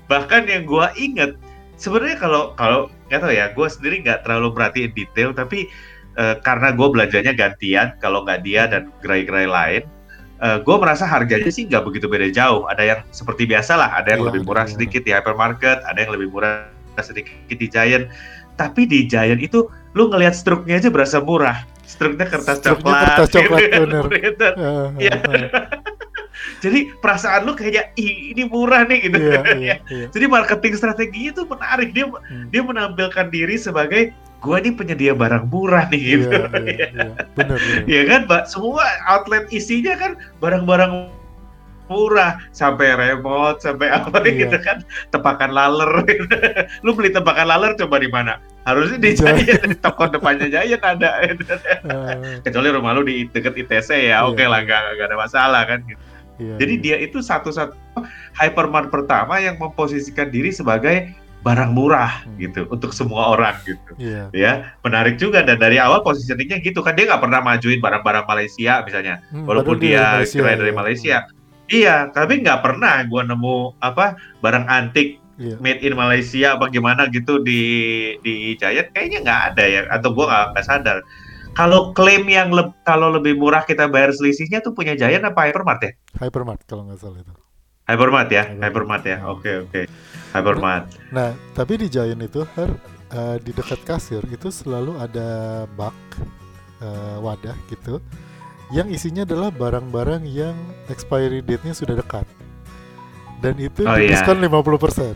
Bahkan 0.06 0.46
yang 0.48 0.64
gua 0.68 0.92
inget, 0.96 1.36
sebenarnya 1.76 2.18
kalau 2.20 2.52
kalau 2.56 2.88
nggak 3.08 3.20
tahu 3.22 3.34
ya, 3.34 3.46
gua 3.54 3.68
sendiri 3.70 4.02
nggak 4.02 4.26
terlalu 4.26 4.54
perhatiin 4.54 4.92
detail, 4.94 5.32
tapi 5.32 5.70
eh, 6.16 6.36
karena 6.40 6.72
gue 6.72 6.88
belanjanya 6.88 7.36
gantian, 7.36 7.92
kalau 8.00 8.24
nggak 8.24 8.40
dia 8.48 8.72
dan 8.72 8.88
gerai-gerai 9.04 9.52
lain, 9.52 9.84
eh, 10.40 10.58
gue 10.64 10.76
merasa 10.80 11.04
harganya 11.04 11.52
sih 11.52 11.68
nggak 11.68 11.84
begitu 11.84 12.08
beda 12.08 12.32
jauh. 12.32 12.64
Ada 12.72 12.84
yang 12.88 13.00
seperti 13.12 13.44
biasa 13.44 13.76
lah, 13.76 13.92
ada 14.00 14.16
yang 14.16 14.24
Iya, 14.24 14.28
lebih 14.32 14.42
murah 14.48 14.64
yang- 14.64 14.80
sedikit 14.80 15.04
di 15.04 15.12
hypermarket, 15.12 15.84
ada 15.84 16.00
yang 16.00 16.16
lebih 16.16 16.32
murah 16.32 16.72
sedikit 17.04 17.36
di 17.52 17.68
Giant. 17.68 18.08
Tapi 18.56 18.88
di 18.88 19.04
Giant 19.04 19.44
itu 19.44 19.68
lu 19.92 20.08
ngelihat 20.08 20.32
struknya 20.32 20.80
aja 20.80 20.88
berasa 20.88 21.20
murah. 21.20 21.68
Struknya 21.84 22.32
kertas 22.32 22.64
Struknya 22.64 22.80
coklat. 22.96 23.04
kertas 23.04 23.30
coklat, 23.36 23.60
gitu. 23.60 23.76
bener. 23.84 24.04
Bener. 24.96 25.44
Jadi 26.60 26.92
perasaan 26.98 27.44
lu 27.44 27.54
kayaknya 27.54 27.90
Ih, 27.96 28.32
ini 28.32 28.44
murah 28.46 28.84
nih 28.84 29.00
gitu. 29.06 29.18
Iya, 29.18 29.40
iya, 29.64 29.76
iya. 29.88 30.08
Jadi 30.10 30.26
marketing 30.26 30.74
strateginya 30.76 31.32
tuh 31.34 31.46
menarik. 31.48 31.92
Dia 31.92 32.06
Hmm. 32.06 32.48
dia 32.50 32.62
menampilkan 32.62 33.28
diri 33.30 33.56
sebagai 33.56 34.10
gua 34.40 34.62
nih 34.62 34.74
penyedia 34.74 35.14
barang 35.14 35.50
murah 35.50 35.90
nih 35.90 36.02
gitu. 36.02 36.30
Iya, 36.30 36.48
iya, 36.70 36.88
iya. 36.94 37.12
Bener, 37.34 37.58
bener. 37.58 37.84
Iya 37.86 38.02
kan, 38.06 38.20
Mbak? 38.26 38.44
Semua 38.46 38.84
outlet 39.08 39.46
isinya 39.50 39.94
kan 39.96 40.12
barang-barang 40.38 41.10
murah 41.86 42.42
sampai 42.50 42.98
remote 42.98 43.62
sampai 43.62 43.94
apa 43.94 44.18
Iya. 44.26 44.50
gitu 44.50 44.58
kan 44.58 44.82
tepakan 45.14 45.54
laler 45.54 45.92
gitu. 46.10 46.26
lu 46.86 46.98
beli 46.98 47.14
tepakan 47.14 47.46
laler 47.46 47.78
coba 47.78 48.02
di 48.02 48.10
mana 48.10 48.42
harusnya 48.66 48.98
di 48.98 49.14
Giant. 49.14 49.46
Di 49.70 49.78
toko 49.78 50.10
depannya 50.10 50.50
Giant 50.50 50.82
ada 50.82 51.22
gitu. 51.30 51.46
Uh, 51.86 52.42
kecuali 52.42 52.74
rumah 52.74 52.98
lu 52.98 53.06
di 53.06 53.30
deket 53.30 53.54
ITC 53.54 54.10
ya 54.10 54.26
oke 54.26 54.42
Iya. 54.42 54.50
lah 54.50 54.60
nggak 54.66 54.82
nggak 54.98 55.08
ada 55.14 55.18
masalah 55.18 55.62
kan 55.70 55.86
gitu. 55.86 56.02
Iya, 56.38 56.56
jadi 56.58 56.74
iya. 56.74 56.82
dia 56.82 56.96
itu 57.02 57.20
satu-satu 57.20 57.76
hypermart 58.34 58.90
pertama 58.90 59.38
yang 59.38 59.56
memposisikan 59.56 60.28
diri 60.28 60.50
sebagai 60.50 61.12
barang 61.42 61.72
murah 61.72 62.26
Hmm. 62.26 62.42
gitu 62.42 62.66
untuk 62.68 62.90
semua 62.90 63.30
orang 63.32 63.54
gitu 63.62 63.92
Iya. 63.96 64.34
ya 64.34 64.52
menarik 64.82 65.16
juga 65.16 65.46
dan 65.46 65.56
dari 65.56 65.78
awal 65.78 66.02
positioningnya 66.02 66.58
gitu 66.60 66.82
kan 66.82 66.98
dia 66.98 67.06
nggak 67.06 67.22
pernah 67.22 67.38
majuin 67.40 67.78
barang-barang 67.78 68.26
Malaysia 68.26 68.82
misalnya 68.82 69.22
Hmm, 69.30 69.46
walaupun 69.46 69.78
dia 69.78 70.26
cerai 70.26 70.58
dari 70.58 70.74
ya. 70.74 70.76
Malaysia 70.76 71.18
iya 71.68 71.96
tapi 72.10 72.42
nggak 72.42 72.62
pernah 72.62 72.98
gua 73.06 73.22
nemu 73.24 73.78
apa 73.78 74.18
barang 74.40 74.66
antik 74.66 75.22
Iya. 75.36 75.60
made 75.60 75.84
in 75.84 75.94
Malaysia 75.94 76.56
apa 76.56 76.72
gimana 76.72 77.12
gitu 77.12 77.44
di 77.44 77.60
di 78.24 78.56
Giant 78.56 78.88
kayaknya 78.90 79.20
nggak 79.22 79.42
ada 79.52 79.64
ya 79.68 79.82
atau 79.92 80.16
gua 80.16 80.50
nggak 80.50 80.64
sadar 80.64 81.04
kalau 81.56 81.92
klaim 81.92 82.28
yang 82.28 82.52
leb- 82.52 82.76
kalau 82.84 83.10
lebih 83.10 83.34
murah 83.34 83.64
kita 83.64 83.88
bayar 83.88 84.12
selisihnya 84.12 84.60
tuh 84.60 84.72
punya 84.72 84.94
Giant 84.94 85.24
apa 85.24 85.48
Hypermart 85.48 85.82
ya 85.82 85.92
Hypermart 86.18 86.62
kalau 86.64 86.84
nggak 86.86 87.00
salah 87.00 87.18
itu. 87.18 87.34
Hypermart 87.86 88.30
ya 88.30 88.44
Hypermart. 88.46 88.62
Hypermart 88.62 89.04
ya 89.06 89.18
oke 89.26 89.52
oke 89.64 89.82
Hypermart 90.32 90.86
Nah, 91.10 91.32
tapi 91.52 91.74
di 91.78 91.88
Giant 91.88 92.20
itu 92.20 92.44
Har, 92.54 92.72
eh, 93.10 93.38
di 93.40 93.52
dekat 93.52 93.82
kasir 93.82 94.22
itu 94.26 94.50
selalu 94.50 94.98
ada 94.98 95.28
bak 95.72 95.96
eh, 96.78 97.18
wadah 97.18 97.56
gitu 97.66 98.04
yang 98.68 98.90
isinya 98.90 99.22
adalah 99.24 99.48
barang-barang 99.48 100.26
yang 100.26 100.58
expiry 100.86 101.40
date-nya 101.40 101.72
sudah 101.72 101.94
dekat. 101.94 102.26
Dan 103.38 103.62
itu 103.62 103.86
Oh, 103.86 103.94
iya. 103.94 104.10
diskon 104.12 104.42
50%. 104.42 105.14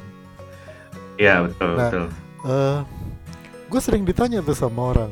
iya 1.17 1.41
betul 1.41 1.73
Nah, 1.73 1.89
betul 1.89 2.05
Eh, 2.39 2.79
gue 3.65 3.81
sering 3.81 4.05
ditanya 4.05 4.39
tuh 4.39 4.53
sama 4.53 4.93
orang, 4.93 5.11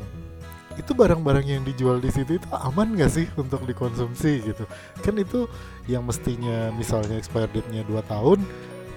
itu 0.78 0.94
barang-barang 0.94 1.46
yang 1.46 1.62
dijual 1.66 1.98
di 1.98 2.08
situ 2.14 2.38
itu 2.38 2.48
aman 2.54 2.94
gak 2.94 3.10
sih 3.10 3.26
untuk 3.34 3.66
dikonsumsi 3.66 4.46
gitu? 4.46 4.64
Kan 5.02 5.18
itu 5.18 5.50
yang 5.90 6.06
mestinya 6.06 6.70
misalnya 6.72 7.18
expired 7.18 7.50
date-nya 7.50 7.82
2 7.84 7.98
tahun, 8.06 8.38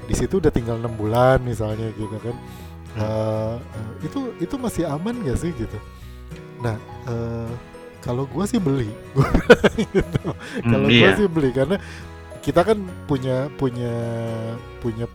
di 0.06 0.13
situ 0.13 0.38
udah 0.38 0.54
tinggal 0.54 0.78
enam 0.78 0.94
bulan 0.94 1.41
misalnya 1.41 1.89
gitu 1.98 2.17
kan? 2.22 2.36
Eh, 3.02 3.56
itu 4.06 4.20
itu 4.38 4.56
masih 4.62 4.86
aman 4.86 5.17
gak 5.26 5.41
sih 5.41 5.52
gitu? 5.58 5.78
Nah, 6.62 6.78
eh, 7.10 7.52
kalau 8.02 8.30
gue 8.30 8.46
sih 8.46 8.62
beli, 8.62 8.89
gitu. 9.98 10.26
Hmm, 10.62 10.70
kalau 10.70 10.88
iya 10.89 11.13
gue 11.13 11.26
sih 11.26 11.28
beli 11.30 11.50
karena 11.54 11.78
kita 12.41 12.65
kan 12.65 12.78
punya 13.06 13.50
punya 13.58 13.94
punya 14.82 15.06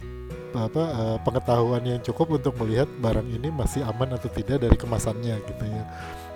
apa 0.57 0.83
eh, 0.83 1.19
pengetahuan 1.21 1.83
yang 1.85 2.01
cukup 2.01 2.41
untuk 2.41 2.55
melihat 2.63 2.89
barang 3.03 3.27
ini 3.29 3.53
masih 3.53 3.85
aman 3.85 4.17
atau 4.17 4.31
tidak 4.31 4.63
dari 4.63 4.77
kemasannya 4.79 5.37
gitu 5.45 5.65
ya. 5.67 5.85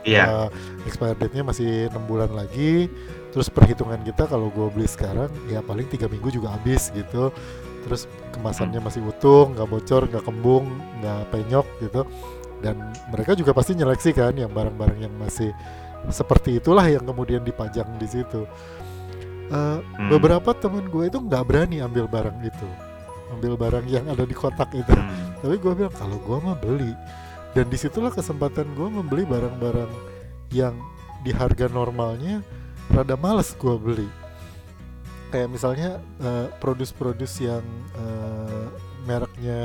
Iya 0.03 0.25
Eh, 0.27 0.49
expired 0.89 1.19
date-nya 1.21 1.45
masih 1.45 1.89
enam 1.93 2.05
bulan 2.09 2.33
lagi. 2.33 2.89
Terus 3.31 3.47
perhitungan 3.47 4.03
kita 4.03 4.27
kalau 4.27 4.51
gue 4.51 4.67
beli 4.75 4.91
sekarang 4.91 5.31
ya 5.47 5.63
paling 5.63 5.87
tiga 5.87 6.11
minggu 6.11 6.35
juga 6.35 6.57
habis 6.57 6.91
gitu. 6.91 7.31
Terus 7.87 8.05
kemasannya 8.37 8.83
masih 8.83 9.01
utuh, 9.07 9.49
nggak 9.55 9.69
bocor, 9.71 10.03
nggak 10.11 10.25
kembung, 10.27 10.67
nggak 11.01 11.21
penyok 11.31 11.67
gitu. 11.81 12.03
Dan 12.61 12.77
mereka 13.09 13.33
juga 13.33 13.57
pasti 13.57 13.73
nyeleksi 13.73 14.13
kan 14.13 14.37
yang 14.37 14.53
barang-barang 14.53 14.99
yang 15.01 15.15
masih 15.17 15.55
seperti 16.09 16.61
itulah 16.61 16.85
yang 16.85 17.05
kemudian 17.05 17.41
dipajang 17.41 17.89
di 17.97 18.09
situ. 18.09 18.45
Eh, 19.51 19.79
Hmm. 19.81 20.09
Beberapa 20.11 20.55
teman 20.55 20.87
gue 20.89 21.11
itu 21.11 21.19
nggak 21.19 21.43
berani 21.45 21.83
ambil 21.83 22.07
barang 22.07 22.39
itu, 22.43 22.69
ambil 23.35 23.55
barang 23.59 23.87
yang 23.87 24.07
ada 24.09 24.23
di 24.25 24.35
kotak 24.35 24.71
itu. 24.73 24.91
Hmm. 24.95 25.39
Tapi 25.41 25.57
gue 25.57 25.73
bilang 25.75 25.95
kalau 25.95 26.17
gue 26.19 26.37
mah 26.41 26.57
beli, 26.57 26.93
dan 27.55 27.67
di 27.67 27.79
situlah 27.79 28.15
kesempatan 28.15 28.67
gue 28.79 28.89
membeli 28.89 29.27
barang-barang 29.27 29.91
yang 30.55 30.75
di 31.27 31.35
harga 31.35 31.67
normalnya 31.67 32.43
rada 32.91 33.15
males 33.19 33.55
gue 33.59 33.77
beli. 33.79 34.09
Kayak 35.31 35.49
misalnya 35.51 35.91
eh, 36.23 36.47
produs-produs 36.59 37.33
yang 37.39 37.63
eh, 37.95 38.67
mereknya 39.03 39.61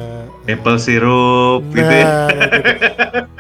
eh, 0.48 0.56
maple 0.56 0.78
syrup 0.78 1.62
nah, 1.66 1.74
gitu 1.74 1.94
ya 1.94 2.08
gitu. 2.30 2.50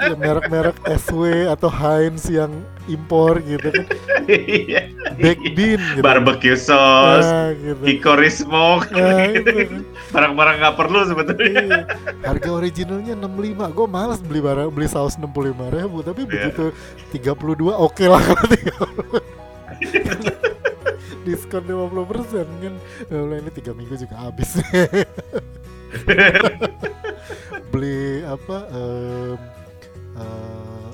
Ya, 0.00 0.16
merek-merek 0.16 0.76
SW 1.00 1.48
atau 1.48 1.68
Heinz 1.68 2.28
yang 2.28 2.50
impor 2.86 3.40
gitu 3.40 3.72
kan, 3.72 3.84
Iya. 4.26 4.92
baked 5.16 5.52
bean 5.54 5.80
gitu. 5.96 6.02
barbecue 6.02 6.56
sauce 6.56 7.24
Nah, 7.24 7.52
gitu. 7.54 7.80
hickory 7.84 8.28
smoke 8.28 8.88
Nah, 8.90 9.28
itu. 9.38 9.84
barang-barang 10.10 10.56
nggak 10.60 10.76
perlu 10.76 10.98
sebetulnya 11.04 11.62
Iya. 11.62 11.80
Harga 12.20 12.50
originalnya 12.52 13.14
65 13.16 13.70
Gue 13.70 13.86
males 13.86 14.20
beli 14.20 14.40
barang 14.40 14.68
beli 14.68 14.88
saus 14.88 15.16
65 15.16 15.30
ribu 15.68 16.00
Tapi 16.00 16.20
Iya. 16.24 16.30
begitu 16.52 16.64
32 17.12 17.72
oke 17.72 18.04
lah 18.04 18.20
kalau 18.20 18.44
30. 18.44 19.24
diskon 21.22 21.64
50% 21.64 22.62
kan 22.62 22.74
Lah, 23.10 23.36
ini 23.38 23.50
tiga 23.52 23.72
minggu 23.72 23.94
juga 23.96 24.16
habis 24.18 24.56
beli 27.70 28.22
apa 28.26 28.56
em, 28.70 29.38
eh, 30.18 30.90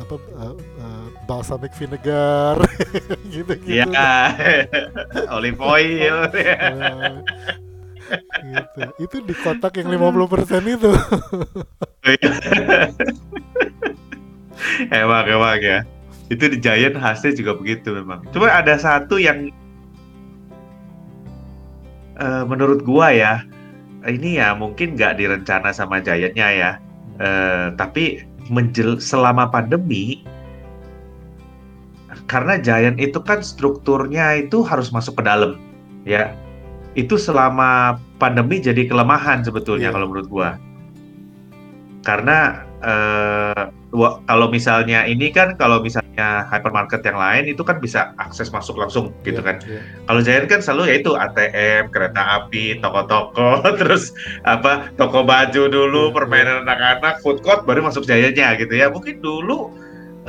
apa 0.00 0.14
eh, 0.16 0.54
eh, 0.56 1.06
balsamic 1.24 1.72
vinegar 1.76 2.56
gitu 3.32 3.52
gitu 3.60 3.88
Iya. 3.88 4.32
Olive 5.36 5.60
oil. 5.60 6.16
gitu. 8.46 8.80
itu 9.02 9.16
di 9.26 9.34
kotak 9.34 9.82
yang 9.82 9.90
50% 9.90 10.62
itu 10.78 10.92
emang 14.94 15.24
emang 15.26 15.58
ya. 15.58 15.78
Itu 16.26 16.50
di 16.50 16.58
Giant 16.58 16.98
khasnya 16.98 17.32
juga 17.38 17.54
begitu 17.54 17.94
memang. 17.94 18.26
Cuma 18.34 18.50
ada 18.50 18.74
satu 18.74 19.16
yang 19.20 19.50
eh, 22.18 22.44
menurut 22.46 22.82
gua 22.82 23.14
ya, 23.14 23.46
ini 24.06 24.40
ya 24.42 24.54
mungkin 24.58 24.98
nggak 24.98 25.20
direncana 25.22 25.70
sama 25.70 26.02
Giantnya 26.02 26.48
ya. 26.50 26.70
Eh, 27.16 27.66
tapi 27.78 28.20
menjel 28.52 29.00
selama 29.02 29.50
pandemi 29.50 30.22
karena 32.26 32.58
Giant 32.58 32.98
itu 32.98 33.18
kan 33.22 33.42
strukturnya 33.42 34.38
itu 34.38 34.62
harus 34.62 34.90
masuk 34.94 35.18
ke 35.18 35.22
dalam 35.26 35.58
ya 36.06 36.30
itu 36.96 37.18
selama 37.18 37.98
pandemi 38.22 38.62
jadi 38.62 38.86
kelemahan 38.88 39.42
sebetulnya 39.44 39.90
Iya. 39.90 39.94
kalau 39.94 40.06
menurut 40.10 40.28
gua 40.30 40.48
karena 42.06 42.62
wa- 42.80 43.70
kalau 44.28 44.46
misalnya 44.52 45.08
ini 45.08 45.32
kan 45.32 45.56
kalau 45.56 45.80
misalnya 45.80 46.44
hypermarket 46.52 47.00
yang 47.04 47.16
lain 47.16 47.44
itu 47.48 47.62
kan 47.64 47.80
bisa 47.80 48.12
akses 48.20 48.52
masuk 48.52 48.76
langsung 48.76 49.12
gitu 49.24 49.40
Iya, 49.40 49.46
kan 49.48 49.56
iya. 49.64 49.80
kalau 50.08 50.20
Giant 50.20 50.46
kan 50.48 50.60
selalu 50.60 50.82
yaitu 50.92 51.12
ATM, 51.16 51.88
kereta 51.92 52.22
api, 52.42 52.80
toko-toko, 52.80 53.64
terus 53.80 54.12
apa 54.44 54.92
toko 55.00 55.24
baju 55.24 55.62
dulu, 55.68 56.10
Iya, 56.10 56.14
permainan 56.14 56.56
anak-anak, 56.68 57.20
food 57.24 57.40
court 57.40 57.64
baru 57.64 57.84
masuk 57.84 58.04
Giant-nya 58.04 58.56
gitu 58.60 58.74
ya. 58.76 58.92
Mungkin 58.92 59.20
dulu 59.24 59.72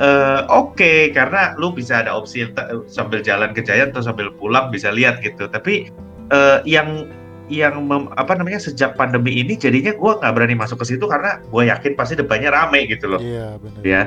eh, 0.00 0.40
oke 0.48 1.12
karena 1.12 1.56
lu 1.58 1.74
bisa 1.74 2.00
ada 2.04 2.14
opsi 2.14 2.46
sambil 2.88 3.20
jalan 3.20 3.52
ke 3.52 3.60
Giant 3.64 3.92
atau 3.92 4.04
sambil 4.04 4.32
pulang 4.36 4.72
bisa 4.72 4.92
lihat 4.92 5.20
gitu. 5.20 5.48
Tapi 5.48 5.88
eh, 6.32 6.58
yang 6.64 7.08
yang 7.48 7.80
mem- 7.84 8.12
apa 8.14 8.36
namanya 8.36 8.60
sejak 8.60 8.94
pandemi 8.94 9.40
ini 9.40 9.56
jadinya 9.56 9.96
gua 9.96 10.20
nggak 10.20 10.32
berani 10.36 10.54
masuk 10.54 10.80
ke 10.84 10.94
situ 10.94 11.04
karena 11.08 11.40
gue 11.40 11.62
yakin 11.68 11.92
pasti 11.96 12.14
depannya 12.14 12.52
rame 12.52 12.84
gitu 12.86 13.08
loh. 13.08 13.20
Iya 13.20 13.56
benar. 13.58 13.80
Ya. 13.82 14.02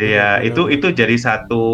Iya, 0.00 0.40
Benar, 0.40 0.48
itu 0.48 0.62
itu 0.72 0.86
jadi 0.96 1.16
satu 1.20 1.64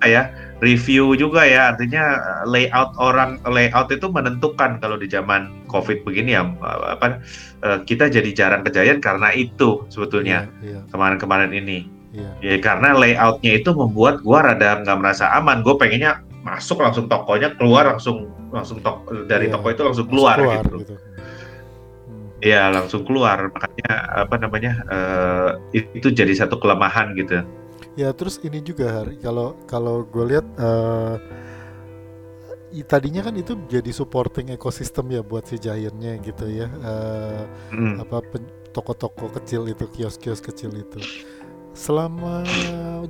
ya 0.00 0.32
review 0.64 1.14
juga 1.14 1.44
ya 1.44 1.74
artinya 1.74 2.04
eh, 2.16 2.42
layout 2.48 2.94
orang 2.98 3.38
layout 3.44 3.92
itu 3.92 4.06
menentukan 4.10 4.78
kalau 4.80 4.96
di 4.98 5.04
zaman 5.10 5.52
covid 5.68 6.02
begini 6.02 6.32
ya 6.34 6.48
eh, 6.48 6.78
apa 6.96 7.20
eh, 7.62 7.78
kita 7.84 8.08
jadi 8.08 8.30
jarang 8.32 8.62
ke 8.64 8.70
Giant 8.72 9.02
karena 9.02 9.30
itu 9.34 9.84
sebetulnya 9.92 10.48
Iya, 10.64 10.86
kemarin-kemarin 10.90 11.52
ini 11.54 11.86
iya. 12.14 12.30
ya 12.40 12.56
karena 12.62 12.94
layoutnya 12.96 13.58
itu 13.58 13.70
membuat 13.74 14.22
gua 14.24 14.48
rada 14.54 14.82
nggak 14.82 14.98
merasa 14.98 15.30
aman 15.34 15.60
gue 15.62 15.74
pengennya 15.76 16.24
masuk 16.40 16.78
langsung 16.80 17.06
tokonya 17.06 17.54
keluar 17.58 17.84
langsung 17.94 18.30
langsung 18.48 18.78
tok 18.80 19.04
dari 19.28 19.50
Iya, 19.50 19.58
toko 19.58 19.66
itu 19.68 19.82
langsung 19.84 20.06
keluar, 20.08 20.36
gitu 20.38 20.76
gitu. 20.80 20.94
Hmm. 20.94 22.28
Iya 22.40 22.62
langsung 22.70 23.02
keluar 23.04 23.50
makanya 23.50 23.92
apa 24.24 24.34
namanya 24.38 24.72
eh, 24.88 25.50
itu 25.92 26.08
jadi 26.14 26.32
satu 26.32 26.56
kelemahan 26.56 27.12
gitu 27.18 27.42
Ya 27.98 28.14
terus 28.14 28.38
ini 28.46 28.62
juga 28.62 29.02
kalau 29.18 29.58
kalau 29.66 30.06
gue 30.06 30.24
lihat 30.30 30.46
i- 32.70 32.86
tadinya 32.86 33.26
kan 33.26 33.34
itu 33.34 33.58
jadi 33.66 33.90
supporting 33.90 34.54
ekosistem 34.54 35.10
ya 35.10 35.22
buat 35.24 35.48
si 35.48 35.58
Giant-nya 35.58 36.20
gitu 36.22 36.46
ya. 36.46 36.68
Eh, 36.68 37.42
Mm. 37.74 38.06
apa 38.06 38.22
toko-toko 38.70 39.32
kecil 39.34 39.66
itu 39.66 39.88
kios-kios 39.90 40.38
kecil 40.38 40.70
itu 40.76 41.00
selama 41.74 42.42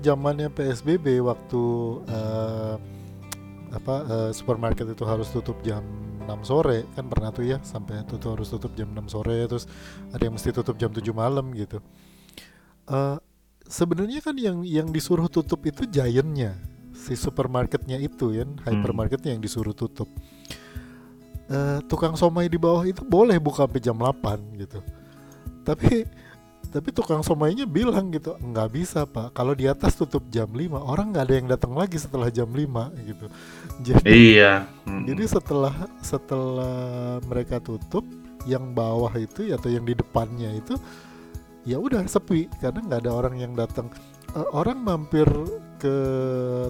zamannya 0.01 0.49
PSBB 0.49 1.21
waktu 1.21 1.63
eh, 2.09 2.75
apa 3.73 3.95
eh, 4.05 4.31
supermarket 4.33 4.89
itu 4.89 5.05
harus 5.05 5.29
tutup 5.29 5.61
jam 5.61 5.85
6 6.29 6.45
sore 6.45 6.85
kan 6.93 7.09
pernah 7.09 7.33
tuh 7.33 7.45
ya 7.49 7.59
sampai 7.65 8.05
tutup 8.05 8.37
harus 8.37 8.49
tutup 8.53 8.73
jam 8.77 8.93
6 8.93 9.13
sore 9.13 9.49
terus 9.49 9.65
ada 10.13 10.23
yang 10.25 10.35
mesti 10.37 10.53
tutup 10.53 10.77
jam 10.77 10.93
7 10.93 11.05
malam 11.13 11.53
gitu. 11.57 11.81
Eh, 12.89 13.17
sebenarnya 13.69 14.21
kan 14.25 14.37
yang 14.37 14.65
yang 14.65 14.89
disuruh 14.93 15.29
tutup 15.29 15.65
itu 15.69 15.85
giantnya 15.89 16.57
si 16.93 17.15
supermarketnya 17.15 17.97
itu 18.01 18.35
ya 18.35 18.45
hypermarketnya 18.67 19.37
yang 19.37 19.43
disuruh 19.45 19.73
tutup. 19.73 20.09
Eh, 21.49 21.81
tukang 21.89 22.13
somai 22.13 22.45
di 22.53 22.61
bawah 22.61 22.85
itu 22.85 23.01
boleh 23.09 23.41
buka 23.41 23.65
sampai 23.65 23.81
jam 23.81 23.97
8 23.97 24.61
gitu. 24.61 24.85
Tapi 25.65 26.05
tapi 26.69 26.93
tukang 26.93 27.25
somainya 27.25 27.65
bilang 27.65 28.13
gitu 28.13 28.37
nggak 28.37 28.69
bisa 28.73 29.09
pak. 29.09 29.33
Kalau 29.33 29.57
di 29.57 29.65
atas 29.65 29.97
tutup 29.97 30.25
jam 30.29 30.49
5 30.49 30.77
orang 30.77 31.17
nggak 31.17 31.25
ada 31.25 31.35
yang 31.35 31.49
datang 31.49 31.73
lagi 31.73 31.97
setelah 31.97 32.29
jam 32.29 32.49
5 32.49 32.93
gitu. 33.09 33.27
Jadi 33.81 34.09
Iya. 34.09 34.69
Jadi 34.85 35.25
setelah 35.25 35.75
setelah 36.05 37.19
mereka 37.25 37.61
tutup 37.61 38.05
yang 38.45 38.73
bawah 38.73 39.13
itu 39.17 39.49
atau 39.53 39.69
yang 39.69 39.85
di 39.85 39.97
depannya 39.97 40.57
itu 40.57 40.77
ya 41.65 41.81
udah 41.81 42.05
sepi. 42.05 42.53
Karena 42.61 42.85
nggak 42.85 43.01
ada 43.09 43.13
orang 43.13 43.35
yang 43.41 43.53
datang. 43.57 43.89
Eh, 44.37 44.49
orang 44.53 44.81
mampir 44.81 45.25
ke 45.79 45.95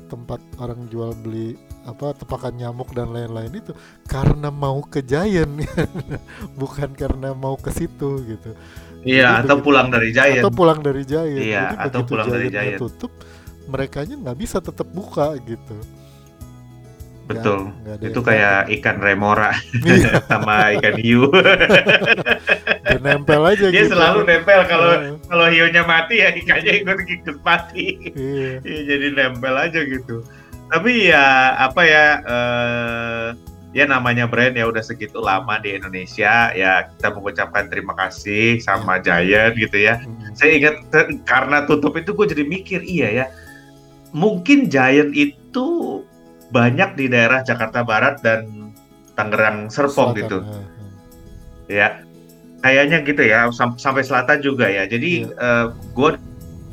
tempat 0.07 0.39
orang 0.57 0.87
jual 0.87 1.17
beli 1.17 1.57
apa 1.83 2.13
tepakan 2.13 2.53
nyamuk 2.53 2.93
dan 2.93 3.09
lain-lain 3.09 3.49
itu 3.51 3.73
karena 4.05 4.49
mau 4.49 4.85
ke 4.85 5.01
Giant 5.01 5.65
bukan 6.61 6.93
karena 6.93 7.33
mau 7.33 7.57
ke 7.57 7.73
situ 7.73 8.21
gitu 8.25 8.53
Iya, 8.99 9.41
Jadi 9.41 9.47
atau 9.47 9.57
begitu- 9.57 9.65
pulang 9.65 9.89
dari 9.89 10.09
Giant. 10.11 10.43
atau 10.43 10.51
pulang 10.51 10.79
dari 10.79 11.03
Giant 11.03 11.39
Iya, 11.41 11.65
jadi 11.71 11.87
atau 11.87 12.01
pulang 12.03 12.27
dari 12.27 12.47
Giant-nya 12.47 12.69
Giant. 12.69 12.81
tutup 12.83 13.13
mereka 13.65 13.99
nggak 14.05 14.37
bisa 14.37 14.59
tetap 14.59 14.89
buka 14.89 15.33
gitu 15.41 15.77
Betul. 17.29 17.59
nggak 17.85 17.95
ada 17.95 18.05
Itu 18.09 18.21
kayak 18.21 18.59
ikan 18.81 18.97
remora 18.99 19.53
Iya, 19.85 20.19
sama 20.31 20.73
ikan 20.75 20.97
hiu. 20.97 21.29
dia 22.83 22.99
nempel 22.99 23.43
aja 23.45 23.69
Dia 23.69 23.85
gitu. 23.85 23.93
selalu 23.93 24.19
nempel 24.25 24.61
kalau 24.65 24.91
Iya, 24.97 25.13
kalau 25.29 25.47
hiunya 25.47 25.83
mati 25.85 26.15
ya 26.19 26.29
ikannya 26.33 26.73
ikut 26.81 26.99
ikut 27.05 27.37
mati. 27.43 27.87
iya. 28.17 28.51
Iya, 28.61 28.81
jadi 28.87 29.07
nempel 29.13 29.55
aja 29.55 29.81
gitu. 29.85 30.25
Tapi 30.69 31.09
ya 31.09 31.27
apa 31.59 31.81
ya 31.81 32.05
eh, 32.25 33.27
ya 33.73 33.85
namanya 33.85 34.25
brand 34.25 34.53
ya 34.53 34.65
udah 34.65 34.81
segitu 34.81 35.21
lama 35.21 35.61
di 35.61 35.77
Indonesia 35.77 36.53
ya 36.53 36.89
kita 36.89 37.13
mengucapkan 37.13 37.69
terima 37.69 37.93
kasih 37.93 38.57
sama 38.59 38.97
Giant 38.99 39.53
gitu 39.55 39.77
ya. 39.79 40.01
Mm, 40.01 40.33
Saya 40.33 40.51
ingat 40.57 40.77
karena 41.25 41.65
tutup 41.65 41.93
itu 41.95 42.13
gue 42.13 42.27
jadi 42.27 42.45
mikir 42.45 42.81
iya 42.83 43.09
ya 43.15 43.27
mungkin 44.11 44.69
Giant 44.69 45.13
itu 45.13 46.01
banyak 46.49 46.97
di 46.97 47.07
daerah 47.13 47.45
Jakarta 47.45 47.85
Barat 47.85 48.21
dan 48.25 48.73
Tangerang 49.19 49.69
Serpong 49.69 50.15
selatan, 50.15 50.21
gitu 50.23 50.39
ah. 50.41 50.65
ya 51.69 51.89
kayaknya 52.63 52.99
gitu 53.05 53.23
ya 53.23 53.51
sam- 53.55 53.79
sampai 53.79 54.03
selatan 54.03 54.41
juga 54.41 54.67
ya 54.67 54.87
jadi 54.89 55.29
gue 55.95 56.11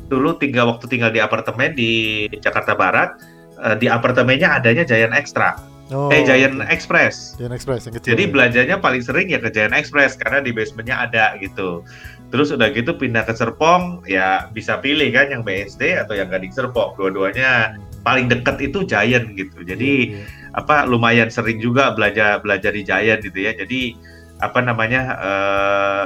dulu 0.06 0.38
tinggal 0.38 0.70
waktu 0.70 0.86
tinggal 0.86 1.10
di 1.10 1.18
apartemen 1.18 1.74
di 1.74 2.24
Jakarta 2.38 2.78
Barat 2.78 3.18
eh, 3.58 3.76
di 3.78 3.86
apartemennya 3.90 4.62
adanya 4.62 4.86
Giant 4.86 5.14
Extra 5.14 5.76
Oh, 5.94 6.10
eh 6.10 6.26
Giant 6.26 6.58
oke. 6.58 6.66
Express 6.66 7.38
Giant 7.38 7.54
Express 7.54 7.86
yang 7.86 7.94
kecil. 7.94 8.10
jadi 8.18 8.24
ya. 8.26 8.30
belanjanya 8.34 8.76
paling 8.82 9.02
sering 9.06 9.30
ya 9.30 9.38
ke 9.38 9.54
Giant 9.54 9.70
Express 9.70 10.18
karena 10.18 10.42
di 10.42 10.50
basementnya 10.50 11.06
ada 11.06 11.38
gitu. 11.38 11.86
Terus 12.34 12.50
udah 12.50 12.74
gitu 12.74 12.98
pindah 12.98 13.22
ke 13.22 13.30
Serpong 13.38 14.02
ya 14.02 14.50
bisa 14.50 14.82
pilih 14.82 15.06
kan 15.14 15.30
yang 15.30 15.46
BSD 15.46 15.94
atau 15.94 16.18
yang 16.18 16.26
Gading 16.26 16.50
Serpong. 16.50 16.98
Dua-duanya 16.98 17.78
paling 18.06 18.30
deket 18.30 18.70
itu 18.70 18.86
Giant 18.86 19.34
gitu. 19.34 19.66
Jadi 19.66 20.14
Iya, 20.14 20.22
iya. 20.22 20.54
apa 20.54 20.86
lumayan 20.86 21.26
sering 21.26 21.58
juga 21.58 21.90
belajar 21.90 22.38
belajar 22.38 22.70
di 22.70 22.86
Giant 22.86 23.18
gitu 23.18 23.38
ya. 23.42 23.50
Jadi 23.50 23.98
apa 24.38 24.62
namanya 24.62 25.02
eh, 25.18 26.04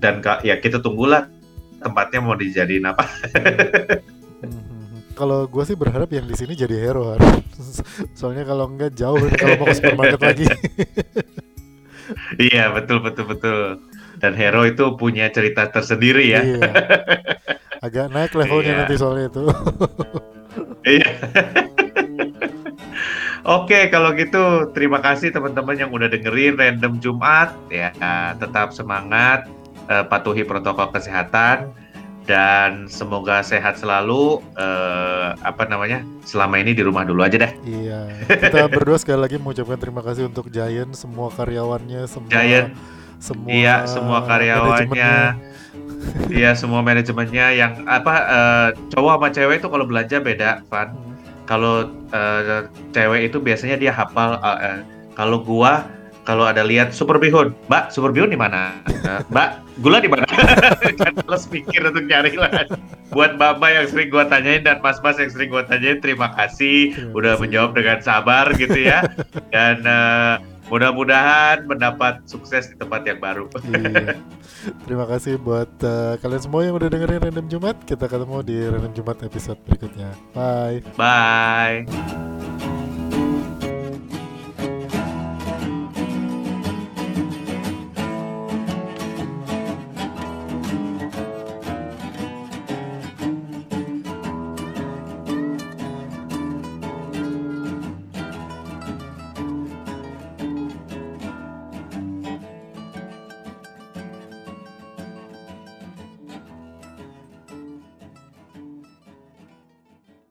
dan 0.00 0.24
ya 0.40 0.56
kita 0.56 0.80
tunggulah 0.80 1.28
tempatnya 1.84 2.24
mau 2.24 2.32
dijadiin 2.32 2.88
apa. 2.88 3.04
Mhm. 4.40 5.12
Kalau 5.20 5.44
gue 5.44 5.60
sih 5.68 5.76
berharap 5.76 6.08
yang 6.08 6.24
di 6.24 6.32
sini 6.32 6.56
jadi 6.56 6.72
hero. 6.80 7.12
Soalnya 8.18 8.48
kalau 8.48 8.64
enggak 8.64 8.96
jauh 8.96 9.20
kalau 9.36 9.60
mau 9.60 9.68
ke 9.68 9.76
supermarket 9.76 10.20
lagi. 10.32 10.46
iya 12.40 12.72
betul 12.72 13.04
betul 13.04 13.28
betul. 13.28 13.60
Dan 14.16 14.32
Hero 14.32 14.62
itu 14.62 14.94
punya 14.94 15.28
cerita 15.28 15.66
tersendiri 15.68 16.30
ya. 16.30 16.40
Iya. 16.40 16.70
Agak 17.82 18.06
naik 18.08 18.32
levelnya 18.32 18.72
Iya. 18.72 18.78
nanti 18.86 18.94
soalnya 18.96 19.26
itu. 19.28 19.42
Iya. 20.86 21.08
Oke, 23.42 23.90
kalau 23.90 24.14
gitu 24.14 24.70
terima 24.70 25.02
kasih 25.02 25.34
teman-teman 25.34 25.74
yang 25.74 25.90
udah 25.90 26.06
dengerin 26.06 26.54
Random 26.54 27.02
Jumat 27.02 27.50
ya. 27.66 27.90
Tetap 28.38 28.70
semangat, 28.70 29.50
eh, 29.90 30.04
patuhi 30.06 30.46
protokol 30.46 30.94
kesehatan 30.94 31.74
dan 32.22 32.86
semoga 32.86 33.42
sehat 33.42 33.82
selalu 33.82 34.38
eh, 34.54 35.34
apa 35.42 35.66
namanya 35.66 36.06
selama 36.22 36.62
ini 36.62 36.70
di 36.70 36.86
rumah 36.86 37.02
dulu 37.02 37.26
aja 37.26 37.34
deh 37.34 37.52
Iya, 37.66 38.14
kita 38.30 38.70
berdua 38.78 38.94
sekali 38.94 39.26
lagi 39.26 39.42
mengucapkan 39.42 39.74
terima 39.74 40.06
kasih 40.06 40.30
untuk 40.30 40.46
Giant, 40.46 40.94
semua 40.94 41.34
karyawannya, 41.34 42.06
semua 42.06 42.30
Giant, 42.30 42.78
semua 43.18 43.48
iya 43.50 43.90
semua 43.90 44.22
karyawannya 44.22 44.86
manajemennya. 44.86 45.51
Iya 46.32 46.52
semua 46.56 46.80
manajemennya 46.80 47.46
yang 47.54 47.72
apa 47.86 48.14
eh, 48.26 48.68
cowok 48.92 49.12
sama 49.18 49.28
cewek 49.30 49.56
itu 49.62 49.68
kalau 49.68 49.84
belanja 49.86 50.16
beda 50.18 50.50
Van. 50.68 50.88
Hmm. 50.92 51.14
kalau 51.46 51.90
eh, 52.14 52.66
cewek 52.94 53.32
itu 53.32 53.38
biasanya 53.42 53.76
dia 53.76 53.92
hafal 53.92 54.38
eh, 54.40 54.58
eh, 54.62 54.78
kalau 55.14 55.42
gua 55.42 55.84
kalau 56.22 56.46
ada 56.46 56.62
lihat 56.62 56.94
super 56.94 57.18
bihun. 57.18 57.50
Mbak 57.66 57.90
super 57.90 58.14
bihun 58.14 58.30
di 58.30 58.38
mana? 58.38 58.78
Mbak 59.34 59.48
gula 59.82 59.98
di 59.98 60.06
mana? 60.06 60.22
Kan 61.02 61.18
pikir 61.50 61.82
untuk 61.82 62.06
nyari 62.06 62.38
lah 62.38 62.50
buat 63.12 63.36
mbak-mbak 63.36 63.70
yang 63.74 63.86
sering 63.90 64.08
gua 64.08 64.24
tanyain 64.24 64.62
dan 64.64 64.80
mas-mas 64.80 65.20
yang 65.20 65.28
sering 65.28 65.50
gua 65.52 65.66
tanyain 65.68 66.00
terima 66.00 66.32
kasih 66.32 66.96
Terima 66.96 67.12
udah 67.12 67.32
menjawab 67.36 67.70
dengan 67.76 67.98
sabar 68.00 68.48
gitu 68.56 68.78
ya. 68.78 69.04
Dan 69.52 69.84
eh, 69.84 70.34
mudah-mudahan 70.72 71.68
mendapat 71.68 72.24
sukses 72.24 72.72
di 72.72 72.76
tempat 72.80 73.04
yang 73.04 73.20
baru 73.20 73.44
Iya. 73.60 74.16
Terima 74.88 75.04
kasih 75.04 75.36
buat 75.36 75.68
uh, 75.84 76.16
kalian 76.24 76.42
semua 76.42 76.64
yang 76.64 76.74
udah 76.80 76.88
dengerin 76.88 77.20
Random 77.20 77.46
Jumat. 77.50 77.76
Kita 77.84 78.08
ketemu 78.08 78.40
di 78.40 78.56
Random 78.64 78.92
Jumat 78.96 79.20
episode 79.20 79.60
berikutnya. 79.68 80.10
Bye. 80.32 80.80
bye 80.96 82.80